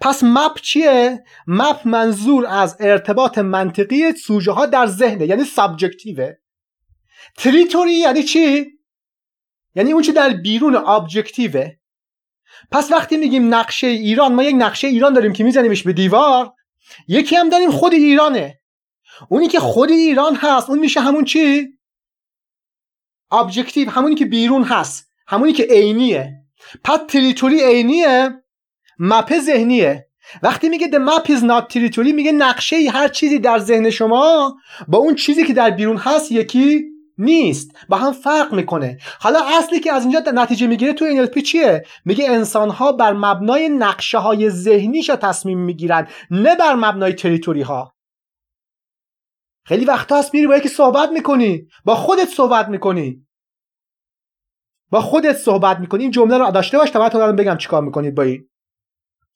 پس 0.02 0.24
مپ 0.24 0.62
چیه؟ 0.62 1.24
مپ 1.48 1.88
منظور 1.88 2.46
از 2.46 2.78
ارتباط 2.80 3.38
منطقی 3.38 4.14
سوژه 4.14 4.52
ها 4.52 4.66
در 4.66 4.86
ذهنه 4.86 5.26
یعنی 5.26 5.44
سابجکتیوه 5.44 6.34
تریتوری 7.38 7.94
یعنی 7.94 8.24
چی؟ 8.24 8.66
یعنی 9.76 9.92
اون 9.92 10.02
چی 10.02 10.12
در 10.12 10.30
بیرون 10.30 10.76
ابجکتیوه. 10.76 11.72
پس 12.72 12.92
وقتی 12.92 13.18
میگیم 13.18 13.54
نقشه 13.54 13.88
ایران 13.88 14.34
ما 14.34 14.44
یک 14.44 14.56
نقشه 14.58 14.88
ایران 14.88 15.14
داریم 15.14 15.34
که 15.34 15.44
میزنیمش 15.44 15.84
به 15.84 15.94
دیوار. 15.94 16.54
یکی 17.08 17.36
هم 17.36 17.50
داریم 17.50 17.72
خود 17.72 17.94
ایرانه. 17.94 18.60
اونی 19.30 19.48
که 19.48 19.60
خود 19.60 19.92
ایران 19.92 20.36
هست 20.36 20.70
اون 20.70 20.80
میشه 20.80 21.00
همون 21.00 21.26
چی؟ 21.26 21.68
objective 23.32 23.90
همونی 23.90 24.16
که 24.16 24.26
بیرون 24.26 24.64
هست 24.64 25.12
همونی 25.28 25.54
که 25.54 25.64
عینیه. 25.70 26.34
پس 26.84 27.00
territory 27.08 27.64
عینیه. 27.64 28.44
map 29.00 29.40
ذهنیه. 29.40 30.08
وقتی 30.44 30.70
میگه 30.70 30.88
the 30.88 31.00
map 31.10 31.28
is 31.28 31.42
not 31.42 31.74
territory 31.74 32.14
میگه 32.14 32.32
نقشه 32.32 32.76
هر 32.94 33.08
چیزی 33.08 33.40
در 33.40 33.60
ذهن 33.60 33.90
شما 33.90 34.56
با 34.88 34.98
اون 34.98 35.16
چیزی 35.16 35.44
که 35.44 35.54
در 35.54 35.70
بیرون 35.70 35.98
هست 35.98 36.32
یکی 36.32 36.84
نیست. 37.18 37.72
با 37.90 37.98
هم 37.98 38.12
فرق 38.12 38.54
می‌کنه. 38.54 38.98
حالا 39.20 39.40
اصلی 39.58 39.80
که 39.80 39.94
از 39.94 40.04
اینجا 40.04 40.24
نتیجه 40.34 40.68
می‌گیره 40.68 40.94
تو 40.94 41.06
NLP 41.06 41.42
چیه؟ 41.42 41.86
میگه 42.06 42.30
انسان 42.30 42.70
ها 42.70 42.92
بر 42.92 43.14
مبنای 43.14 43.70
نقشه 43.70 44.18
های 44.18 44.50
ذهنیش 44.50 45.08
تصمیم 45.08 45.60
می‌گیرن 45.60 46.08
نه 46.32 46.56
بر 46.56 46.76
مبنای 46.76 47.14
territory 47.14 47.62
ها 47.62 47.96
خیلی 49.66 49.86
وقت 49.86 50.12
هست 50.12 50.34
میری 50.34 50.48
با 50.48 50.58
یکی 50.58 50.70
صحبت 50.70 51.10
می‌کنی 51.10 51.68
با 51.86 51.96
خودت 51.96 52.30
صحبت 52.30 52.68
می‌کنی. 52.68 53.28
با 54.90 55.02
خودت 55.02 55.38
صحبت 55.38 55.80
می‌کنی. 55.80 56.02
این 56.04 56.12
جمله 56.12 56.38
رو 56.38 56.52
داشته 56.52 56.78
باش 56.78 56.90
تا 56.90 57.10
من 57.14 57.36
بگم 57.36 57.58
چیکار 57.58 57.82
می‌کنید 57.84 58.16
با 58.16 58.24
این. 58.24 58.50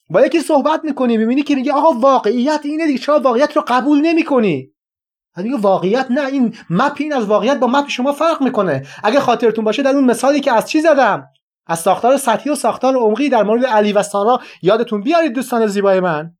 با 0.09 0.25
یکی 0.25 0.39
صحبت 0.39 0.81
می‌کنی 0.83 1.17
می‌بینی 1.17 1.43
که 1.43 1.55
میگه 1.55 1.73
آقا 1.73 1.99
واقعیت 1.99 2.61
اینه 2.63 2.87
دیگه 2.87 2.99
چرا 2.99 3.19
واقعیت 3.19 3.55
رو 3.55 3.63
قبول 3.67 4.01
نمی‌کنی. 4.01 4.71
میگه 5.37 5.57
واقعیت 5.57 6.07
نه 6.09 6.25
این 6.25 6.55
مپ 6.69 6.95
این 6.99 7.13
از 7.13 7.25
واقعیت 7.25 7.57
با 7.59 7.67
مپ 7.67 7.87
شما 7.87 8.11
فرق 8.13 8.41
می‌کنه. 8.41 8.87
اگه 9.03 9.19
خاطرتون 9.19 9.65
باشه 9.65 9.83
در 9.83 9.91
اون 9.91 10.03
مثالی 10.03 10.39
که 10.39 10.51
از 10.51 10.69
چی 10.69 10.81
زدم؟ 10.81 11.27
از 11.67 11.79
ساختار 11.79 12.17
سطحی 12.17 12.51
و 12.51 12.55
ساختار 12.55 12.95
عمقی 12.95 13.29
در 13.29 13.43
مورد 13.43 13.65
علی 13.65 13.93
و 13.93 14.03
سارا 14.03 14.41
یادتون 14.61 15.01
بیارید 15.01 15.33
دوستان 15.33 15.67
زیبای 15.67 15.99
من. 15.99 16.31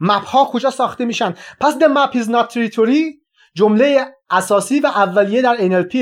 مپ 0.00 0.24
ها 0.24 0.44
کجا 0.44 0.70
ساخته 0.70 1.04
میشن؟ 1.04 1.34
پس 1.60 1.74
the 1.74 1.86
map 1.86 2.16
is 2.16 2.26
not 2.26 2.54
territory 2.54 3.24
جمله 3.54 4.06
اساسی 4.30 4.80
و 4.80 4.86
اولیه 4.86 5.42
در 5.42 5.56
NLP 5.56 5.94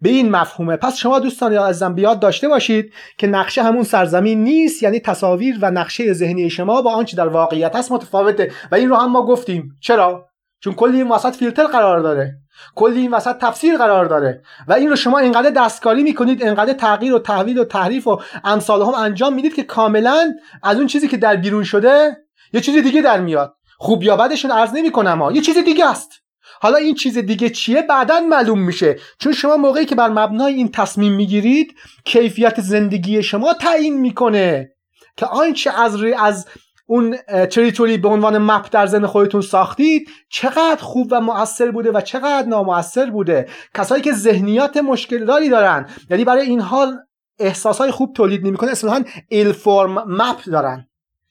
به 0.00 0.08
این 0.08 0.30
مفهومه. 0.30 0.76
پس 0.76 0.96
شما 0.96 1.18
دوستان 1.18 1.52
عزیزم 1.52 1.94
بیاد 1.94 2.20
داشته 2.20 2.48
باشید 2.48 2.92
که 3.18 3.26
نقشه 3.26 3.62
همون 3.62 3.82
سرزمین 3.82 4.44
نیست 4.44 4.82
یعنی 4.82 5.00
تصاویر 5.00 5.58
و 5.62 5.70
نقشه 5.70 6.12
ذهنی 6.12 6.50
شما 6.50 6.82
با 6.82 6.92
آنچه 6.92 7.16
در 7.16 7.28
واقعیت 7.28 7.76
هست 7.76 7.92
متفاوته 7.92 8.52
و 8.72 8.74
این 8.74 8.88
رو 8.88 8.96
هم 8.96 9.10
ما 9.10 9.26
گفتیم. 9.26 9.72
چرا؟ 9.80 10.28
چون 10.60 10.74
کلی 10.74 10.96
این 10.96 11.08
وسط 11.08 11.36
فیلتر 11.36 11.64
قرار 11.64 12.00
داره. 12.00 12.34
کلی 12.74 13.00
این 13.00 13.14
وسط 13.14 13.38
تفسیر 13.38 13.76
قرار 13.76 14.04
داره. 14.04 14.42
و 14.68 14.72
این 14.72 14.90
رو 14.90 14.96
شما 14.96 15.18
اینقدر 15.18 15.50
دستکاری 15.50 16.02
می‌کنید 16.02 16.42
اینقدر 16.42 16.72
تغییر 16.72 17.14
و 17.14 17.18
تحویل 17.18 17.58
و 17.58 17.64
تحریف 17.64 18.06
و 18.06 18.20
امثال 18.44 18.82
هم 18.82 18.94
انجام 18.94 19.34
می‌دید 19.34 19.54
که 19.54 19.62
کاملا 19.62 20.32
از 20.62 20.76
اون 20.76 20.86
چیزی 20.86 21.08
که 21.08 21.16
در 21.16 21.36
بیرون 21.36 21.64
شده 21.64 22.16
یه 22.52 22.60
چیز 22.60 22.82
دیگه 22.82 23.02
در 23.02 23.20
میاد. 23.20 23.54
خوب 23.78 24.02
یا 24.02 24.16
بدشون 24.16 24.50
عرض 24.50 24.70
نمی‌کنم 24.74 25.22
ها. 25.22 25.32
یه 25.32 25.40
چیز 25.40 25.58
دیگه 25.58 25.90
است. 25.90 26.10
حالا 26.60 26.76
این 26.76 26.94
چیز 26.94 27.18
دیگه 27.18 27.50
چیه؟ 27.50 27.82
بعدا 27.82 28.20
معلوم 28.20 28.60
میشه. 28.60 28.96
چون 29.18 29.32
شما 29.32 29.56
موقعی 29.56 29.84
که 29.84 29.94
بر 29.94 30.08
مبنای 30.08 30.54
این 30.54 30.68
تصمیم 30.68 31.12
می‌گیرید 31.12 31.74
کیفیت 32.04 32.60
زندگی 32.60 33.22
شما 33.22 33.52
تعیین 33.52 34.00
می‌کنه. 34.00 34.72
که 35.16 35.26
آنچه 35.26 35.70
از 35.70 36.02
از 36.18 36.46
اون 36.86 37.16
تریتوری 37.50 37.98
به 37.98 38.08
عنوان 38.08 38.38
مپ 38.38 38.68
در 38.70 38.86
ذهن 38.86 39.06
خودتون 39.06 39.40
ساختید 39.40 40.10
چقدر 40.30 40.80
خوب 40.80 41.08
و 41.10 41.20
مؤثر 41.20 41.70
بوده 41.70 41.92
و 41.92 42.00
چقدر 42.00 42.48
نامؤثر 42.48 43.10
بوده. 43.10 43.48
کسایی 43.74 44.02
که 44.02 44.12
ذهنیات 44.12 44.76
مشکل 44.76 45.24
داری 45.24 45.48
دارن 45.48 45.88
یعنی 46.10 46.24
برای 46.24 46.46
این 46.46 46.60
حال 46.60 46.98
احساسای 47.38 47.90
خوب 47.90 48.12
تولید 48.12 48.46
نمی‌کنه 48.46 48.70
اصلا 48.70 49.04
ایل 49.28 49.52
فرم 49.52 50.04
مپ 50.06 50.44
دارن. 50.44 50.88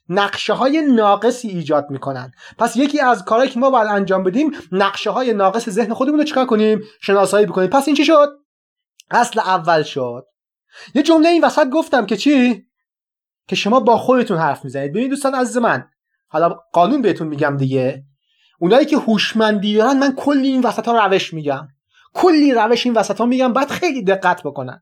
نقشه 0.10 0.54
های 0.54 0.82
ناقصی 0.82 1.48
ایجاد 1.48 1.86
می‌کنن. 1.90 2.32
پس 2.58 2.78
یکی 2.78 3.00
از 3.00 3.26
کارهایی 3.26 3.52
که 3.52 3.60
ما 3.60 3.70
باید 3.70 3.88
انجام 3.88 4.24
بدیم 4.24 4.52
نقشه 4.72 5.10
های 5.10 5.34
ناقص 5.34 5.70
ذهن 5.70 5.94
خودمون 5.94 6.20
رو 6.20 6.26
چیکار 6.26 6.46
کنیم؟ 6.46 6.82
شناسایی 7.02 7.46
بکنیم. 7.46 7.70
پس 7.70 7.88
این 7.88 7.96
چی 7.96 8.06
شد؟ 8.06 8.30
اصل 9.12 9.40
اول 9.40 9.84
شد. 9.84 10.26
یه 10.96 11.04
جمله 11.04 11.30
این 11.30 11.44
وسط 11.44 11.70
گفتم 11.70 12.06
که 12.06 12.18
چی؟ 12.18 12.66
که 13.48 13.56
شما 13.56 13.80
با 13.80 13.98
خودتون 13.98 14.38
حرف 14.38 14.64
می‌زنید. 14.64 14.92
ببین 14.92 15.10
دوستان 15.10 15.36
عزیز 15.36 15.58
من 15.58 15.86
حالا 16.28 16.60
قانون 16.74 17.02
بهتون 17.02 17.28
میگم 17.28 17.58
دیگه. 17.58 18.04
اونایی 18.60 18.86
که 18.86 18.98
هوشمندی 18.98 19.76
دارن 19.76 19.98
من 19.98 20.16
کلی 20.16 20.48
این 20.48 20.62
وسط 20.62 20.88
ها 20.88 21.06
روش 21.06 21.34
میگم. 21.34 21.68
کلی 22.14 22.54
روش 22.54 22.86
این 22.86 22.96
وسط 22.96 23.18
ها 23.18 23.26
میگم 23.26 23.54
باید 23.54 23.70
خیلی 23.70 24.04
دقت 24.04 24.44
بکنن. 24.44 24.82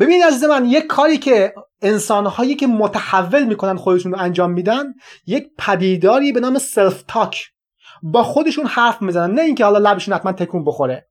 ببینید 0.00 0.22
از 0.22 0.44
من 0.44 0.64
یک 0.64 0.86
کاری 0.86 1.18
که 1.18 1.54
انسانهایی 1.82 2.54
که 2.54 2.66
متحول 2.66 3.44
می‌کنن 3.44 3.76
خودشون 3.76 4.12
رو 4.12 4.18
انجام 4.18 4.50
میدن 4.50 4.94
یک 5.26 5.46
پدیداری 5.58 6.32
به 6.32 6.40
نام 6.40 6.58
self 6.58 7.04
talk 7.08 7.50
با 8.02 8.22
خودشون 8.22 8.66
حرف 8.66 9.02
می‌زنن 9.02 9.34
نه 9.34 9.42
اینکه 9.42 9.64
حالا 9.64 9.90
لبشون 9.90 10.14
حتما 10.14 10.32
تکون 10.32 10.64
بخوره. 10.64 11.08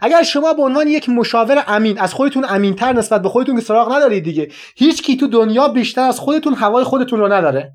اگر 0.00 0.22
شما 0.22 0.52
به 0.52 0.62
عنوان 0.62 0.88
یک 0.88 1.08
مشاور 1.08 1.64
امین 1.66 2.00
از 2.00 2.14
خودتون 2.14 2.44
امینتر 2.48 2.92
نسبت 2.92 3.22
به 3.22 3.28
خودتون 3.28 3.56
که 3.56 3.62
سراغ 3.62 3.92
ندارید 3.92 4.24
دیگه 4.24 4.52
هیچ 4.76 5.02
کی 5.02 5.16
تو 5.16 5.26
دنیا 5.26 5.68
بیشتر 5.68 6.02
از 6.02 6.20
خودتون 6.20 6.54
هوای 6.54 6.84
خودتون 6.84 7.20
رو 7.20 7.32
نداره. 7.32 7.72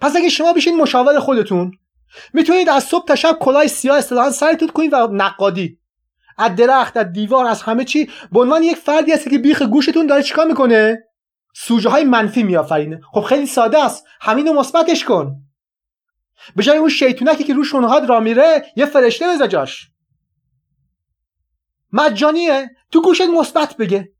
پس 0.00 0.16
اگه 0.16 0.28
شما 0.28 0.52
بشین 0.52 0.76
مشاور 0.76 1.20
خودتون 1.20 1.72
می‌تونید 2.32 2.68
از 2.68 2.84
صبح 2.84 3.04
تا 3.04 3.14
شب 3.14 3.38
کلاه 3.40 3.66
سیاه 3.66 3.98
اصطلاحا 3.98 4.30
سرتون 4.30 4.68
کنید 4.68 4.92
و 4.92 5.08
نقادی. 5.12 5.79
از 6.40 6.56
درخت 6.56 6.96
از 6.96 7.12
دیوار 7.12 7.46
از 7.46 7.62
همه 7.62 7.84
چی. 7.84 8.10
به 8.32 8.40
عنوان 8.40 8.62
یک 8.62 8.76
فردی 8.76 9.12
هستی 9.12 9.30
که 9.30 9.38
بیخ 9.38 9.62
گوشتون 9.62 10.06
داره 10.06 10.22
چیکار 10.22 10.46
می‌کنه؟ 10.46 11.04
سوژه 11.54 11.88
های 11.88 12.04
منفی 12.04 12.42
میآفرینه. 12.42 13.00
خب 13.12 13.20
خیلی 13.20 13.46
ساده 13.46 13.84
است. 13.84 14.04
همین 14.20 14.46
رو 14.46 14.52
مثبتش 14.52 15.04
کن. 15.04 15.36
به 16.56 16.62
جای 16.62 16.78
اون 16.78 16.88
شیطونکی 16.88 17.44
که 17.44 17.54
روش 17.54 17.74
اونها 17.74 17.98
را 17.98 18.20
میره 18.20 18.72
یه 18.76 18.86
فرشته 18.86 19.28
بذار 19.28 19.46
جاش. 19.46 19.90
مجانیه. 21.92 22.70
تو 22.92 23.02
گوشت 23.02 23.22
مثبت 23.22 23.76
بگه. 23.76 24.12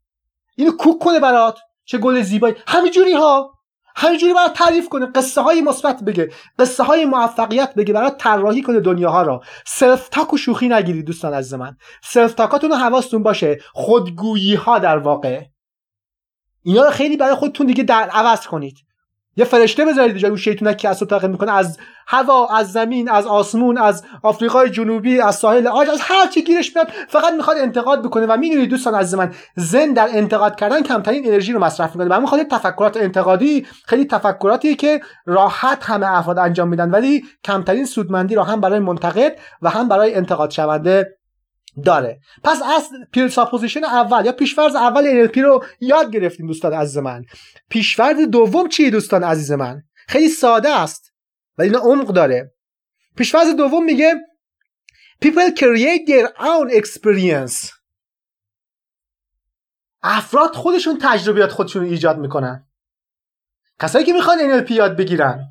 اینو 0.56 0.72
کوک 0.72 0.98
کنه 0.98 1.20
برات. 1.20 1.58
چه 1.84 1.98
گل 1.98 2.22
زیبایی. 2.22 2.54
همینجوری 2.66 3.12
ها 3.12 3.59
همینجوری 4.00 4.34
برات 4.34 4.52
تعریف 4.52 4.88
کنه 4.88 5.06
قصه 5.06 5.40
های 5.40 5.60
مثبت 5.60 6.02
بگه 6.04 6.30
قصه 6.58 6.84
های 6.84 7.04
موفقیت 7.04 7.74
بگه 7.74 7.92
برات 7.94 8.18
طراحی 8.18 8.62
کنه 8.62 8.80
دنیاها 8.80 9.22
را. 9.22 9.40
self 9.66 10.08
talk 10.08 10.32
و 10.32 10.36
شوخی 10.36 10.68
نگیرید 10.68 11.04
دوستان 11.04 11.34
از 11.34 11.54
من. 11.54 11.76
self 12.02 12.34
talk 12.34 12.56
اتون 12.56 12.72
حواستون 12.72 13.22
باشه. 13.22 13.58
خودگویی 13.72 14.54
ها 14.54 14.78
در 14.78 14.98
واقع. 14.98 15.44
اینا 16.62 16.84
رو 16.84 16.90
خیلی 16.90 17.16
برای 17.16 17.34
خودتون 17.34 17.66
دیگه 17.66 17.82
در 17.82 18.08
عوض 18.08 18.46
کنید. 18.46 18.78
یه 19.36 19.44
فرشته 19.44 19.84
بذارید 19.84 20.16
جای 20.16 20.28
اون 20.28 20.38
شیطونک 20.38 20.76
که 20.76 20.88
اصلا 20.88 21.06
تنقید 21.06 21.30
می‌کنه 21.30 21.52
از 21.52 21.78
هوا 22.06 22.48
از 22.48 22.72
زمین 22.72 23.10
از 23.10 23.26
آسمون 23.26 23.78
از 23.78 24.04
آفریقای 24.22 24.70
جنوبی 24.70 25.20
از 25.20 25.34
ساحل 25.34 25.66
عاج 25.66 25.88
از 25.88 25.98
هر 26.00 26.26
چی 26.26 26.44
گیرش 26.44 26.76
میاد 26.76 26.88
فقط 27.08 27.32
می‌خواد 27.32 27.56
انتقاد 27.56 28.02
بکنه 28.02 28.26
و 28.26 28.36
می‌دونید 28.36 28.70
دوستان 28.70 28.94
از 28.94 29.14
من 29.14 29.34
ذهن 29.56 29.92
در 29.92 30.08
انتقاد 30.12 30.56
کردن 30.56 30.82
کمترین 30.82 31.26
انرژی 31.26 31.52
رو 31.52 31.60
مصرف 31.60 31.96
می‌کنه 31.96 32.16
و 32.16 32.20
می‌خواد 32.20 32.42
تفکرات 32.42 32.96
انتقادی 32.96 33.66
خیلی 33.84 34.04
تفکراتی 34.04 34.74
که 34.74 35.00
راحت 35.26 35.84
همه 35.84 36.18
افراد 36.18 36.38
انجام 36.38 36.68
میدن 36.68 36.90
ولی 36.90 37.24
کمترین 37.44 37.84
سودمندی 37.84 38.34
رو 38.34 38.42
هم 38.42 38.60
برای 38.60 38.78
منتقد 38.78 39.38
و 39.62 39.70
هم 39.70 39.88
برای 39.88 40.14
انتقاد 40.14 40.50
شونده 40.50 41.19
داره. 41.84 42.20
پس 42.44 42.62
از 42.62 42.88
presupposition 43.12 43.84
اول 43.84 44.26
یا 44.26 44.32
پیشفرض 44.32 44.74
اول 44.74 45.26
NLP 45.26 45.38
رو 45.38 45.64
یاد 45.80 46.12
گرفتیم 46.12 46.46
دوستان 46.46 46.72
عزیز 46.72 46.98
من. 46.98 47.24
پیشفرض 47.68 48.18
دوم 48.18 48.68
چیه 48.68 48.90
دوستان 48.90 49.24
عزیز 49.24 49.52
من؟ 49.52 49.82
خیلی 50.08 50.28
ساده 50.28 50.68
است 50.68 51.12
ولی 51.58 51.68
اینا 51.68 51.80
عمق 51.80 52.06
داره. 52.06 52.54
پیشفرض 53.16 53.48
دوم 53.48 53.84
میگه 53.84 54.14
people 55.24 55.54
create 55.56 56.06
their 56.08 56.28
own 56.38 56.74
experience. 56.74 57.72
افراد 60.02 60.54
خودشون 60.54 60.98
تجربیات 61.02 61.52
خودشون 61.52 61.84
ایجاد 61.84 62.18
می‌کنن. 62.18 62.66
کسایی 63.80 64.04
که 64.04 64.12
می‌خوان 64.12 64.38
NLP 64.38 64.70
یاد 64.70 64.96
بگیرن. 64.96 65.50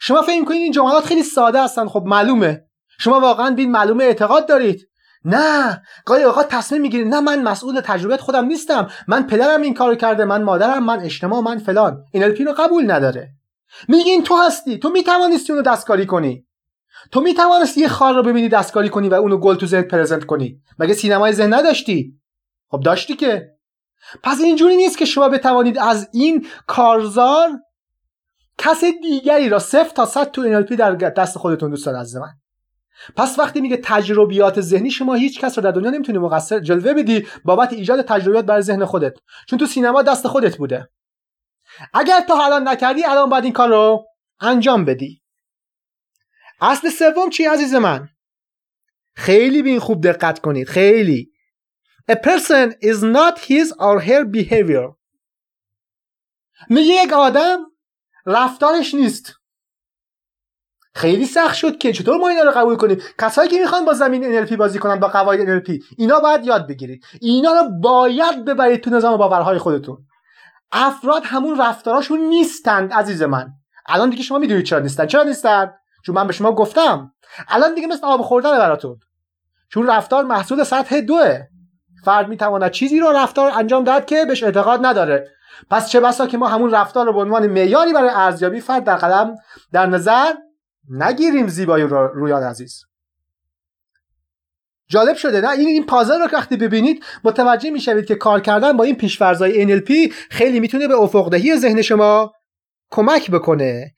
شما 0.00 0.22
فکر 0.22 0.40
می‌کنید 0.40 0.60
این 0.60 0.72
جملات 0.72 1.04
خیلی 1.04 1.22
ساده 1.22 1.64
هستن 1.64 1.88
خب 1.88 2.02
معلومه. 2.06 2.64
شما 2.98 3.20
واقعا 3.20 3.50
بین 3.50 3.70
معلومه 3.70 4.04
اعتقاد 4.04 4.48
دارید. 4.48 4.88
نه 5.24 5.82
گاهی 6.04 6.22
اوقات 6.22 6.48
تصمیم 6.48 6.82
می‌گیری 6.82 7.04
نه 7.04 7.20
من 7.20 7.42
مسئول 7.42 7.80
تجربیت 7.80 8.20
خودم 8.20 8.44
نیستم 8.44 8.88
من 9.08 9.26
پدرم 9.26 9.62
این 9.62 9.74
کارو 9.74 9.94
کرده 9.94 10.24
من 10.24 10.42
مادرم 10.42 10.84
من 10.84 11.00
اجتماع 11.00 11.40
من 11.40 11.58
فلان. 11.58 12.04
این 12.12 12.22
رو 12.46 12.52
قبول 12.52 12.90
نداره. 12.90 13.30
میگی 13.88 14.10
این 14.10 14.22
تو 14.22 14.36
هستی 14.36 14.78
تو 14.78 14.90
می‌توانستی 14.90 15.52
اونو 15.52 15.64
دستکاری 15.64 16.06
کنی. 16.06 16.46
تو 17.12 17.20
می‌توانستی 17.20 17.80
یه 17.80 17.88
خار 17.88 18.14
رو 18.14 18.22
ببینی 18.22 18.48
دستکاری 18.48 18.88
کنی 18.88 19.08
و 19.08 19.14
اونو 19.14 19.38
گل 19.38 19.54
تو 19.54 19.66
ذهن 19.66 19.82
پرزنت 19.82 20.24
کنی. 20.24 20.60
مگه 20.78 20.94
سینمای 20.94 21.32
ذهن 21.32 21.54
نداشتی؟ 21.54 22.20
خب 22.68 22.80
داشتی 22.80 23.16
که. 23.16 23.52
پس 24.22 24.40
اینجوری 24.40 24.76
نیست 24.76 24.98
که 24.98 25.04
شما 25.04 25.28
بتوانید 25.28 25.78
از 25.78 26.08
این 26.12 26.46
کارزار 26.66 27.48
کس 28.58 28.84
دیگری 29.02 29.48
را 29.48 29.58
صفر 29.58 29.94
تا 29.94 30.06
صد 30.06 30.30
تو 30.30 30.62
NLP 30.62 30.76
در 30.76 30.94
دست 30.94 31.38
خودتون 31.38 31.70
دوست 31.70 31.88
از 31.88 32.16
من. 32.16 32.30
پس 33.16 33.38
وقتی 33.38 33.60
میگه 33.60 33.76
تجربیات 33.76 34.60
ذهنی 34.60 34.90
شما 34.90 35.14
هیچ 35.14 35.40
کس 35.40 35.58
رو 35.58 35.64
در 35.64 35.70
دنیا 35.70 35.90
نمی‌تونی 35.90 36.18
مقصر 36.18 36.60
جلوه 36.60 36.94
بدی 36.94 37.26
بابت 37.44 37.72
ایجاد 37.72 38.02
تجربیات 38.02 38.44
برای 38.44 38.62
ذهن 38.62 38.84
خودت. 38.84 39.18
چون 39.48 39.58
تو 39.58 39.66
سینما 39.66 40.02
دست 40.02 40.28
خودت 40.28 40.56
بوده. 40.56 40.88
اگر 41.94 42.20
تا 42.20 42.44
الان 42.44 42.68
نکردی 42.68 43.04
الان 43.04 43.28
باید 43.28 43.44
این 43.44 43.52
کار 43.52 43.68
رو 43.68 44.06
انجام 44.40 44.84
بدی. 44.84 45.22
اصل 46.60 46.88
سوم 46.88 47.30
چی 47.30 47.44
عزیز 47.44 47.74
من؟ 47.74 48.08
خیلی 49.14 49.62
به 49.62 49.68
این 49.68 49.78
خوب 49.78 50.08
دقت 50.08 50.38
کنید 50.38 50.68
خیلی. 50.68 51.32
A 52.10 52.14
person 52.14 52.72
is 52.82 53.02
not 53.02 53.38
his 53.38 53.72
or 53.78 54.00
her 54.00 54.24
behavior. 54.24 54.96
میگه 56.70 56.94
یک 57.04 57.12
آدم 57.12 57.58
رفتارش 58.26 58.94
نیست. 58.94 59.41
خیلی 60.94 61.26
سخت 61.26 61.54
شد 61.54 61.78
که 61.78 61.92
چطور 61.92 62.16
ما 62.16 62.28
اینا 62.28 62.42
رو 62.42 62.50
قبول 62.50 62.76
کنیم؟ 62.76 63.02
کسایی 63.18 63.48
که 63.50 63.58
می‌خوان 63.60 63.84
با 63.84 63.92
زمین 63.92 64.46
NLP 64.46 64.52
بازی 64.52 64.78
کنن 64.78 65.00
با 65.00 65.08
قواعد 65.08 65.64
NLP 65.64 65.84
اینا 65.98 66.20
باید 66.20 66.46
یاد 66.46 66.68
بگیرید. 66.68 67.04
اینا 67.20 67.52
رو 67.52 67.68
باید 67.80 68.44
ببرید 68.44 68.80
تو 68.80 68.90
نظام 68.90 69.16
باورهای 69.16 69.58
خودتون. 69.58 69.98
افراد 70.72 71.22
همون 71.24 71.60
رفتاراشون 71.60 72.20
نیستند 72.20 72.92
عزیز 72.92 73.22
من. 73.22 73.52
الان 73.86 74.10
دیگه 74.10 74.22
شما 74.22 74.38
می‌دونید 74.38 74.64
چرا 74.64 74.78
نیستن. 74.78 75.06
چرا 75.06 75.22
نیستن؟ 75.22 75.72
چون 76.06 76.14
من 76.14 76.26
به 76.26 76.32
شما 76.32 76.52
گفتم. 76.52 77.12
الان 77.48 77.74
دیگه 77.74 77.86
مثل 77.86 78.06
آب 78.06 78.22
خوردن 78.22 78.58
براتون. 78.58 78.98
چون 79.68 79.86
رفتار 79.86 80.24
محصول 80.24 80.64
سطح 80.64 81.00
دوه. 81.00 81.40
فرد 82.04 82.28
می‌تواند 82.28 82.70
چیزی 82.70 83.00
رو 83.00 83.12
رفتار 83.12 83.52
انجام 83.54 83.84
داد 83.84 84.04
که 84.04 84.24
بهش 84.24 84.42
اعتقاد 84.42 84.86
نداره. 84.86 85.28
پس 85.70 85.90
چه 85.90 86.00
بسا 86.00 86.26
که 86.26 86.38
ما 86.38 86.48
همون 86.48 86.70
رفتار 86.70 87.06
رو 87.06 87.12
به 87.12 87.20
عنوان 87.20 87.46
معیاری 87.46 87.92
برای 87.92 88.10
ارزیابی 88.14 88.60
فرد 88.60 88.84
در 88.84 88.96
قلم 88.96 89.34
در 89.72 89.86
نظر 89.86 90.32
نگیریم 90.90 91.48
زیبایی 91.48 91.84
رو 91.84 92.06
رویان 92.06 92.42
عزیز. 92.42 92.84
جالب 94.88 95.16
شده 95.16 95.40
نه؟ 95.40 95.50
این 95.50 95.68
این 95.68 95.86
پازل 95.86 96.20
رو 96.20 96.28
وقتی 96.32 96.56
ببینید 96.56 97.04
متوجه 97.24 97.70
می‌شوید 97.70 98.06
که 98.06 98.14
کار 98.14 98.40
کردن 98.40 98.76
با 98.76 98.84
این 98.84 98.96
پیشفرزای 98.96 99.80
NLP 99.80 100.14
خیلی 100.30 100.60
می‌تونه 100.60 100.88
به 100.88 100.94
افقدهی 100.94 101.56
ذهن 101.56 101.82
شما 101.82 102.32
کمک 102.90 103.30
بکنه. 103.30 103.94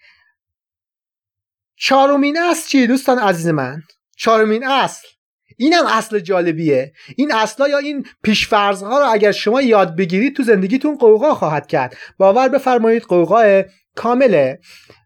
چهارمین 1.77 2.39
اصل 2.39 2.69
چی؟ 2.69 2.87
دوستان 2.87 3.19
عزیز 3.19 3.47
من 3.47 3.83
چهارمین 4.17 4.65
اصل. 4.65 5.09
اینم 5.57 5.87
اصل 5.87 6.19
جالبیه. 6.19 6.93
این 7.17 7.33
اصلا 7.33 7.69
یا 7.69 7.79
این 7.79 8.07
پیشفرزها 8.23 9.01
رو 9.01 9.13
اگر 9.13 9.33
شما 9.33 9.63
یاد 9.63 9.97
بگیرید 9.97 10.37
تو 10.37 10.43
زندگیتون 10.43 10.97
قوقا 10.97 11.35
خواهد 11.35 11.67
کرد. 11.67 11.97
باور 12.19 12.49
بفرمایید 12.49 13.03
قوقا 13.03 13.63
کامله. 13.95 14.61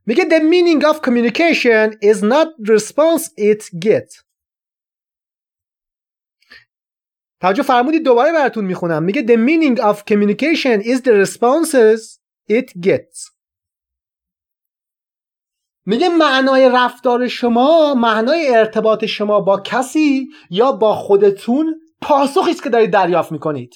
میگه 0.09 0.25
the 0.25 0.41
meaning 0.41 0.83
of 0.91 1.01
communication 1.01 1.99
is 2.03 2.23
not 2.23 2.49
response 2.75 3.25
it 3.39 3.63
gets. 3.85 4.23
توجه 7.41 7.63
فرمودید 7.63 8.05
دوباره 8.05 8.33
براتون 8.33 8.65
می‌خونم. 8.65 9.03
میگه 9.03 9.23
the 9.23 9.39
meaning 9.39 9.79
of 9.79 9.97
communication 9.97 10.83
is 10.83 11.01
the 11.01 11.27
responses 11.27 12.21
it 12.51 12.81
gets. 12.81 13.33
میگه 15.87 16.09
معنای 16.09 16.69
رفتار 16.75 17.29
شما 17.29 17.95
معنای 17.95 18.57
ارتباط 18.57 19.05
شما 19.05 19.41
با 19.41 19.61
کسی 19.61 20.29
یا 20.51 20.73
با 20.73 20.95
خودتون 20.95 21.81
پاسخی 22.01 22.51
است 22.51 22.63
که 22.63 22.69
دارید 22.71 22.91
دریافت 22.91 23.33
می‌کنید. 23.33 23.75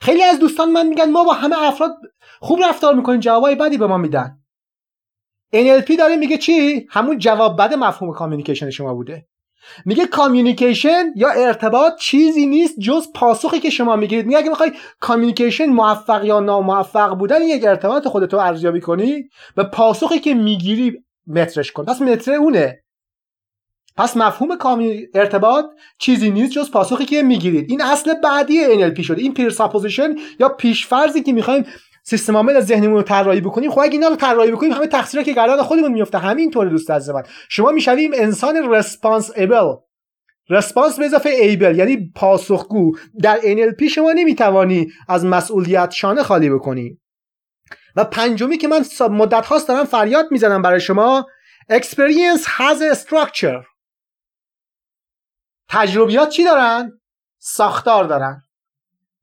خیلی 0.00 0.22
از 0.22 0.38
دوستان 0.38 0.72
من 0.72 0.86
میگن 0.86 1.10
ما 1.10 1.24
با 1.24 1.32
همه 1.32 1.62
افراد 1.62 1.96
خوب 2.40 2.60
رفتار 2.62 2.94
می‌کنیم 2.94 3.20
جوابای 3.20 3.54
بدی 3.54 3.78
به 3.78 3.86
ما 3.86 3.98
میدن. 3.98 4.36
NLP 5.54 5.96
داره 5.98 6.16
میگه 6.16 6.38
چی؟ 6.38 6.86
همون 6.90 7.18
جواب 7.18 7.58
بد 7.58 7.74
مفهوم 7.74 8.12
communication 8.14 8.70
شما 8.70 8.94
بوده. 8.94 9.26
میگه 9.84 10.06
communication 10.06 11.04
یا 11.16 11.30
ارتباط 11.30 11.96
چیزی 11.96 12.46
نیست 12.46 12.80
جز 12.80 13.12
پاسخی 13.14 13.60
که 13.60 13.70
شما 13.70 13.96
می‌گیرید. 13.96 14.26
میگه 14.26 14.38
اگه 14.38 14.48
می‌خوای 14.48 14.72
کامیونیکیشن 15.00 15.66
موفق 15.66 16.24
یا 16.24 16.40
ناموفق 16.40 17.14
بودن 17.14 17.42
یک 17.42 17.64
ارتباط 17.64 18.08
خودتو 18.08 18.36
ارزیابی 18.36 18.80
کنی 18.80 19.28
به 19.56 19.64
پاسخی 19.64 20.18
که 20.18 20.34
می‌گیری 20.34 21.04
مترش 21.26 21.72
کن. 21.72 21.84
پس 21.84 22.02
متر 22.02 22.32
اونه. 22.32 22.82
پس 24.00 24.16
مفهوم 24.16 24.56
کامی 24.56 25.06
ارتباط 25.14 25.64
چیزی 25.98 26.30
نیست 26.30 26.52
جز 26.52 26.70
پاسخی 26.70 27.04
که 27.04 27.22
می‌گیرید. 27.22 27.70
این 27.70 27.82
اصل 27.82 28.14
بعدی 28.14 28.64
NLP 28.64 29.04
شده. 29.04 29.22
این 29.22 29.34
پیر 29.34 29.54
یا 30.40 30.48
پیشفرزی 30.48 31.22
که 31.22 31.32
می‌خوایم 31.32 31.66
سیستم 32.04 32.36
عامل 32.36 32.60
ذهنمون 32.60 32.96
رو 32.96 33.02
طراحی 33.02 33.40
بکنیم. 33.40 33.70
خب 33.70 33.78
اگه 33.78 33.92
اینا 33.92 34.08
رو 34.08 34.16
طراحی 34.16 34.50
بکنیم 34.50 34.72
همه 34.72 34.86
تقصیرها 34.86 35.24
که 35.24 35.32
گردن 35.32 35.62
خودمون 35.62 35.92
میفته 35.92 36.18
همین 36.18 36.50
طور 36.50 36.68
دوست 36.68 36.90
از 36.90 37.10
من. 37.10 37.22
شما 37.48 37.70
می‌شویم 37.70 38.10
انسان 38.14 38.70
رسپانسیبل 38.70 39.74
رسپانس 40.50 40.98
به 40.98 41.04
اضافه 41.04 41.28
ایبل 41.28 41.78
یعنی 41.78 42.12
پاسخگو. 42.14 42.92
در 43.22 43.40
NLP 43.40 43.84
شما 43.84 44.12
نمی‌توانی 44.12 44.92
از 45.08 45.24
مسئولیت 45.24 45.90
شانه 45.90 46.22
خالی 46.22 46.50
بکنی. 46.50 46.98
و 47.96 48.04
پنجمی 48.04 48.58
که 48.58 48.68
من 48.68 48.84
مدت 49.10 49.46
هاست 49.46 49.68
دارم 49.68 49.84
فریاد 49.84 50.26
می‌زنم 50.30 50.62
برای 50.62 50.80
شما 50.80 51.26
experience 51.72 52.44
has 52.44 52.94
a 52.94 52.96
structure. 52.96 53.70
تجربیات 55.70 56.28
چی 56.28 56.44
دارن؟ 56.44 57.00
ساختار 57.38 58.04
دارن. 58.04 58.42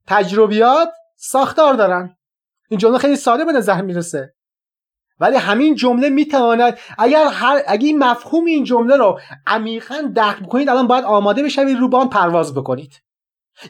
تجربیات 0.08 0.90
ساختار 1.16 1.74
دارن. 1.74 2.18
این 2.70 2.80
جمله 2.80 2.98
خیلی 2.98 3.16
ساده 3.16 3.46
به 3.46 3.52
نظر 3.52 3.82
می‌رسه. 3.82 4.34
ولی 5.20 5.36
همین 5.36 5.76
جمله 5.76 6.10
می‌تواند 6.10 6.78
اگر 6.98 7.28
هر 7.28 7.62
اگه 7.68 7.88
این 7.88 8.00
مفهوم 8.00 8.46
این 8.46 8.64
جمله 8.64 8.98
رو 8.98 9.20
عمیقا 9.48 10.12
درک 10.16 10.40
بکنید 10.40 10.70
الان 10.70 10.88
باید 10.88 11.04
آماده 11.04 11.44
بشوید 11.44 11.80
رو 11.80 11.88
بان 11.88 12.10
پرواز 12.10 12.54
بکنید. 12.54 13.02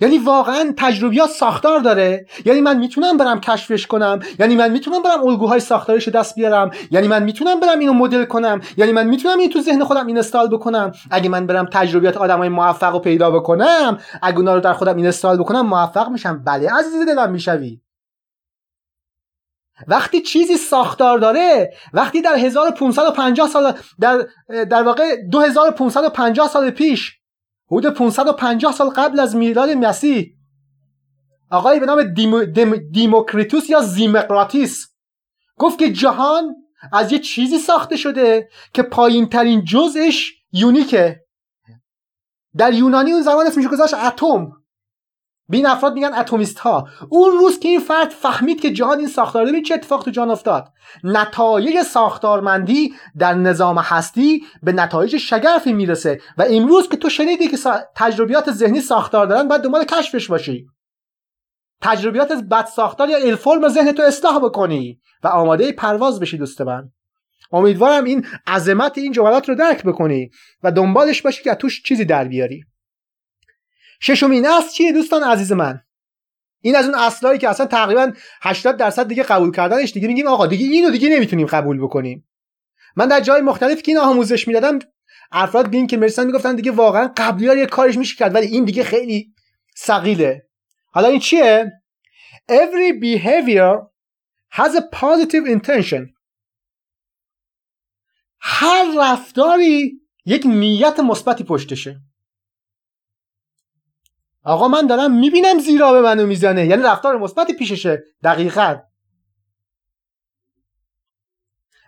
یعنی 0.01 0.17
واقعا 0.17 0.73
تجربیات 0.77 1.29
ساختار 1.29 1.79
داره. 1.79 2.25
یعنی 2.45 2.61
من 2.61 2.77
می‌تونم 2.77 3.17
برم 3.17 3.41
کشفش 3.41 3.87
کنم. 3.87 4.19
یعنی 4.39 4.55
من 4.55 4.71
می‌تونم 4.71 5.01
برم 5.01 5.27
الگوهای 5.27 5.59
ساختارش 5.59 6.07
دست 6.07 6.35
بیارم. 6.35 6.71
یعنی 6.91 7.07
من 7.07 7.23
می‌تونم 7.23 7.59
برم 7.59 7.79
اینو 7.79 7.93
مدل 7.93 8.25
کنم. 8.25 8.61
یعنی 8.77 8.91
من 8.91 9.07
می‌تونم 9.07 9.39
این 9.39 9.49
تو 9.49 9.61
ذهن 9.61 9.83
خودم 9.83 10.07
اینستال 10.07 10.47
بکنم. 10.47 10.91
اگه 11.11 11.29
من 11.29 11.47
برم 11.47 11.65
تجربیات 11.73 12.17
آدمای 12.17 12.49
موفق 12.49 12.93
رو 12.93 12.99
پیدا 12.99 13.31
بکنم 13.31 13.97
اگه 14.21 14.37
اونا 14.37 14.55
رو 14.55 14.61
در 14.61 14.73
خودم 14.73 14.97
اینستال 14.97 15.37
بکنم 15.37 15.61
موفق 15.67 16.09
میشم. 16.09 16.43
بله 16.43 16.73
عزیز 16.73 17.05
دلم 17.07 17.31
می‌شوی. 17.31 17.81
وقتی 19.87 20.21
چیزی 20.21 20.57
ساختار 20.57 21.19
داره 21.19 21.73
وقتی 21.93 22.21
در 22.21 22.35
1550 22.35 23.47
سال 23.47 23.73
در 23.99 24.27
در 24.63 24.83
واقع 24.83 25.15
2550 25.31 26.47
سال 26.47 26.69
پیش 26.69 27.16
حدود 27.71 27.93
550 27.93 28.73
سال 28.73 28.89
قبل 28.89 29.19
از 29.19 29.35
میلاد 29.35 29.69
مسیح. 29.69 30.33
آقای 31.51 31.79
به 31.79 31.85
نام 31.85 32.03
دیمو 32.03 32.45
دیموکریتوس 32.91 33.69
یا 33.69 33.81
زیمقراتیس 33.81 34.87
گفت 35.57 35.79
که 35.79 35.91
جهان 35.91 36.55
از 36.93 37.11
یه 37.11 37.19
چیزی 37.19 37.57
ساخته 37.57 37.95
شده 37.95 38.49
که 38.73 38.83
پایین 38.83 39.29
ترین 39.29 39.63
جزش 39.63 40.33
یونیکه. 40.51 41.21
در 42.57 42.73
یونانی 42.73 43.11
اون 43.11 43.21
زمان 43.21 43.47
اسمش 43.47 43.67
گذاشت 43.67 43.93
اتم. 43.93 44.51
به 45.49 45.57
این 45.57 45.65
افراد 45.65 45.93
میگن 45.93 46.13
اتمیست 46.13 46.59
ها 46.59 46.87
اون 47.09 47.31
روز 47.31 47.59
که 47.59 47.69
این 47.69 47.79
فرد 47.79 48.09
فهمید 48.09 48.61
که 48.61 48.71
جهان 48.71 48.99
این 48.99 49.07
ساختار 49.07 49.45
ببین 49.45 49.63
چه 49.63 49.73
اتفاق 49.73 50.03
تو 50.03 50.11
جهان 50.11 50.29
افتاد. 50.29 50.73
نتایج 51.03 51.81
ساختارمندی 51.81 52.93
در 53.17 53.33
نظام 53.33 53.77
هستی 53.77 54.43
به 54.63 54.71
نتایج 54.71 55.17
شگرفی 55.17 55.73
می‌رسه 55.73 56.21
و 56.37 56.45
امروز 56.49 56.89
که 56.89 56.97
تو 56.97 57.09
شنیدی 57.09 57.47
که 57.47 57.57
تجربیات 57.95 58.51
ذهنی 58.51 58.81
ساختار 58.81 59.25
دارن 59.25 59.47
باید 59.47 59.61
دنبال 59.61 59.83
کشفش 59.83 60.27
باشی. 60.27 60.67
تجربیات 61.81 62.31
بد 62.31 62.65
ساختار 62.65 63.09
یا 63.09 63.17
الفرم 63.17 63.67
ذهن 63.67 63.91
تو 63.91 64.03
اصلاح 64.03 64.39
بکنی 64.39 64.99
و 65.23 65.27
آماده 65.27 65.71
پرواز 65.71 66.19
بشی 66.19 66.37
دوست 66.37 66.61
من. 66.61 66.91
امیدوارم 67.51 68.03
این 68.03 68.25
عظمت 68.47 68.97
این 68.97 69.11
جملات 69.11 69.49
رو 69.49 69.55
درک 69.55 69.83
بکنی 69.83 70.29
و 70.63 70.71
دنبالش 70.71 71.21
باشی 71.21 71.43
که 71.43 71.55
توش 71.55 71.83
چیزی 71.83 72.05
در 72.05 72.23
بیاری. 72.23 72.63
ششمین 74.01 74.47
اصل 74.47 74.69
چیه 74.69 74.91
دوستان 74.91 75.23
عزیز 75.23 75.51
من؟ 75.51 75.81
این 76.61 76.75
از 76.75 76.85
اون 76.85 76.95
اصلایی 76.95 77.39
که 77.39 77.49
اصلا 77.49 77.65
تقریبا 77.65 78.11
80 78.41 78.77
درصد 78.77 79.07
دیگه 79.07 79.23
قبول 79.23 79.51
کردنش 79.51 79.91
دیگه 79.91 80.07
میگیم 80.07 80.27
آقا 80.27 80.47
دیگه 80.47 80.65
اینو 80.65 80.89
دیگه 80.89 81.09
نمی‌تونیم 81.09 81.47
قبول 81.47 81.81
بکنیم. 81.81 82.27
من 82.95 83.07
در 83.07 83.19
جای 83.19 83.41
مختلف 83.41 83.81
که 83.81 83.91
این 83.91 83.99
آموزش 84.01 84.47
می‌دادم 84.47 84.79
افراد 85.31 85.69
بین 85.69 85.87
که 85.87 85.97
مرسن 85.97 86.25
می‌گفتن 86.25 86.55
دیگه 86.55 86.71
واقعا 86.71 87.13
قبلی 87.17 87.47
ها 87.47 87.55
یه 87.55 87.65
کارش 87.65 87.97
میشه 87.97 88.15
کرد 88.15 88.35
ولی 88.35 88.47
این 88.47 88.65
دیگه 88.65 88.83
خیلی 88.83 89.33
سقیله 89.75 90.47
حالا 90.91 91.07
این 91.07 91.19
چیه؟ 91.19 91.71
Every 92.51 92.93
behavior 93.01 93.87
has 94.51 94.75
a 94.75 94.81
positive 94.81 95.45
intention. 95.47 96.13
هر 98.39 98.85
رفتاری 98.99 100.01
یک 100.25 100.45
نیت 100.45 100.99
مثبتی 100.99 101.43
پشتشه. 101.43 102.01
آقا 104.47 104.67
من 104.67 104.87
دارم 104.87 105.19
می‌بینم 105.19 105.59
زیرآب 105.59 106.01
منو 106.01 106.27
می‌زنه. 106.27 106.65
یعنی 106.65 106.83
رفتار 106.83 107.17
مثبتی 107.17 107.53
پیششه. 107.53 108.03
دقیقا. 108.23 108.75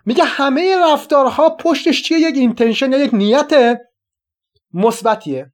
میگه 0.04 0.24
همه 0.24 0.76
رفتارها 0.92 1.50
پشتش 1.50 2.02
چیه 2.02 2.18
یک 2.18 2.36
intention 2.36 2.92
یا 2.92 2.98
یک 2.98 3.14
نیت 3.14 3.78
مثبتیه. 4.74 5.52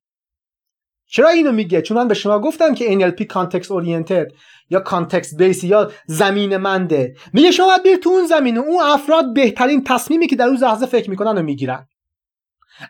چرا 1.07 1.29
اینو 1.29 1.53
میگه؟ 1.53 1.83
چون 1.83 1.97
من 1.97 2.09
به 2.09 2.15
شما 2.15 2.39
گفتم 2.39 2.75
که 2.75 2.99
NLP 2.99 3.23
context 3.23 3.71
oriented 3.71 4.27
یا 4.71 4.81
context 4.81 5.37
base 5.37 5.65
یا 5.65 5.91
زمینه‌منده. 6.07 7.17
میگه 7.33 7.51
شما 7.51 7.79
باید 7.85 8.03
تو 8.03 8.11
اون 8.11 8.27
زمینه 8.27 8.61
اون 8.61 8.83
افراد 8.83 9.35
بهترین 9.35 9.85
تصمیمی 9.85 10.27
که 10.27 10.37
در 10.37 10.47
اون 10.47 10.57
لحظه 10.57 10.87
فکر 10.87 11.11
می‌کنن 11.11 11.39
و 11.39 11.43
می‌گیرن. 11.43 11.89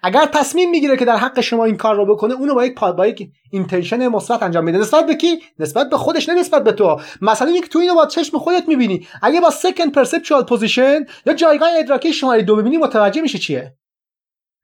اگر 0.02 0.26
تصمیم 0.26 0.70
می‌گیره 0.70 0.96
که 0.96 1.04
در 1.04 1.16
حق 1.16 1.40
شما 1.40 1.64
این 1.64 1.76
کار 1.76 1.96
رو 1.96 2.14
بکنه 2.14 2.34
اونو 2.34 2.54
با 2.54 2.64
یک 2.64 2.78
با 2.78 3.06
یک 3.06 3.30
intention 3.50 4.08
مثبت 4.08 4.42
انجام 4.42 4.64
میده. 4.64 4.78
نسبت 4.78 5.06
به 5.06 5.14
کی؟ 5.14 5.42
نسبت 5.58 5.90
به 5.90 5.96
خودش 5.96 6.28
نه 6.28 6.34
نسبت 6.34 6.64
به 6.64 6.72
تو. 6.72 7.00
مثلا 7.22 7.50
یک 7.50 7.68
تو 7.68 7.78
اینو 7.78 7.94
با 7.94 8.06
چشم 8.06 8.38
خودت 8.38 8.68
می‌بینی. 8.68 9.08
اگه 9.22 9.40
با 9.40 9.50
second 9.50 9.92
perceptual 9.92 10.44
position 10.44 11.06
یا 11.26 11.34
جایگاه 11.34 11.68
ادراکی 11.78 12.12
شماره 12.12 12.42
دو 12.42 12.56
ببینی 12.56 12.76
متوجه 12.76 13.22
میشه 13.22 13.38
چیه؟ 13.38 13.76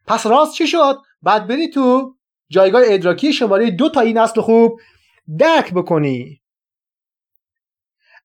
پس 0.06 0.26
راست 0.26 0.54
چی 0.54 0.66
شد؟ 0.66 0.98
بعد 1.22 1.46
بری 1.46 1.68
تو 1.68 2.14
جایگاه 2.50 2.82
ادراکی 2.86 3.32
شماره 3.32 3.70
دو 3.70 3.88
تا 3.88 4.00
این 4.00 4.18
اصل 4.18 4.40
خوب 4.40 4.80
درک 5.38 5.74
بکنی. 5.74 6.42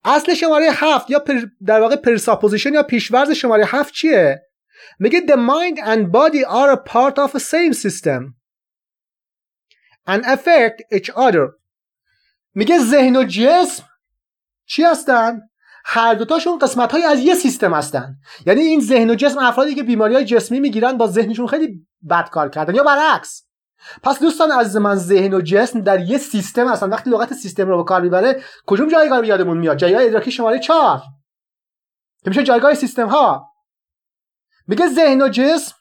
اصل 0.06 0.34
شماره 0.34 0.68
هفت 0.72 1.10
یا 1.10 1.20
پر 1.20 1.34
در 1.66 1.82
واقع 1.82 1.96
presupposition 1.96 2.74
یا 2.74 2.84
پیش‌فرض 2.84 3.32
شماره 3.32 3.66
هفت 3.68 3.94
چیه؟ 3.94 4.47
میگه 5.00 5.20
the 5.20 5.36
mind 5.36 5.80
and 5.80 6.12
body 6.12 6.44
are 6.44 6.72
a 6.72 6.90
part 6.94 7.18
of 7.18 7.32
the 7.32 7.40
same 7.40 7.74
system. 7.74 8.34
And 10.08 10.24
affect 10.26 10.82
each 10.94 11.10
other. 11.10 11.48
میگه 12.54 12.80
ذهن 12.80 13.16
و 13.16 13.24
جسم 13.24 13.84
چی 14.66 14.84
هستن؟ 14.84 15.42
هر 15.86 16.14
دوتاشون 16.14 16.60
قسمت 16.60 16.92
های 16.92 17.04
از 17.04 17.20
یه 17.20 17.36
سیستم 17.36 17.74
هستن. 17.74 18.16
یعنی 18.46 18.62
این 18.62 18.82
ذهن 18.82 19.10
و 19.10 19.16
جسم 19.16 19.40
افرادی 19.40 19.76
که 19.76 19.84
بیماری 19.84 20.16
های 20.16 20.26
جسمی 20.26 20.60
می‌گیرن 20.60 20.98
با 20.98 21.08
ذهنشون 21.08 21.48
خیلی 21.48 21.88
بد 22.10 22.30
کار 22.30 22.50
کردن 22.50 22.76
یا 22.76 22.84
برعکس. 22.84 23.48
پس 24.04 24.20
دوستان 24.20 24.52
عزیز 24.52 24.78
من 24.78 24.96
ذهن 24.96 25.34
و 25.34 25.42
جسم 25.42 25.82
در 25.82 26.02
یه 26.02 26.18
سیستم 26.18 26.68
هستن. 26.68 26.90
وقتی 26.90 27.10
لغت 27.10 27.34
سیستم 27.34 27.68
رو 27.68 27.78
به 27.78 27.84
کار 27.84 28.02
می‌بره 28.02 28.44
کجوم 28.66 28.90
جایگاه 28.90 29.28
یادمون 29.28 29.58
میاد؟ 29.58 29.78
جایگاه 29.78 30.04
ادراکی 30.04 30.32
شماره 30.32 30.60
چهار. 30.60 31.02
که 32.24 32.30
میشه 32.30 32.44
جایگاه 32.44 32.74
سیستم 32.74 33.08
ها 33.08 33.50
میگه 34.68 34.88
ذهن 34.88 35.22
و 35.22 35.30
جسم 35.30 35.76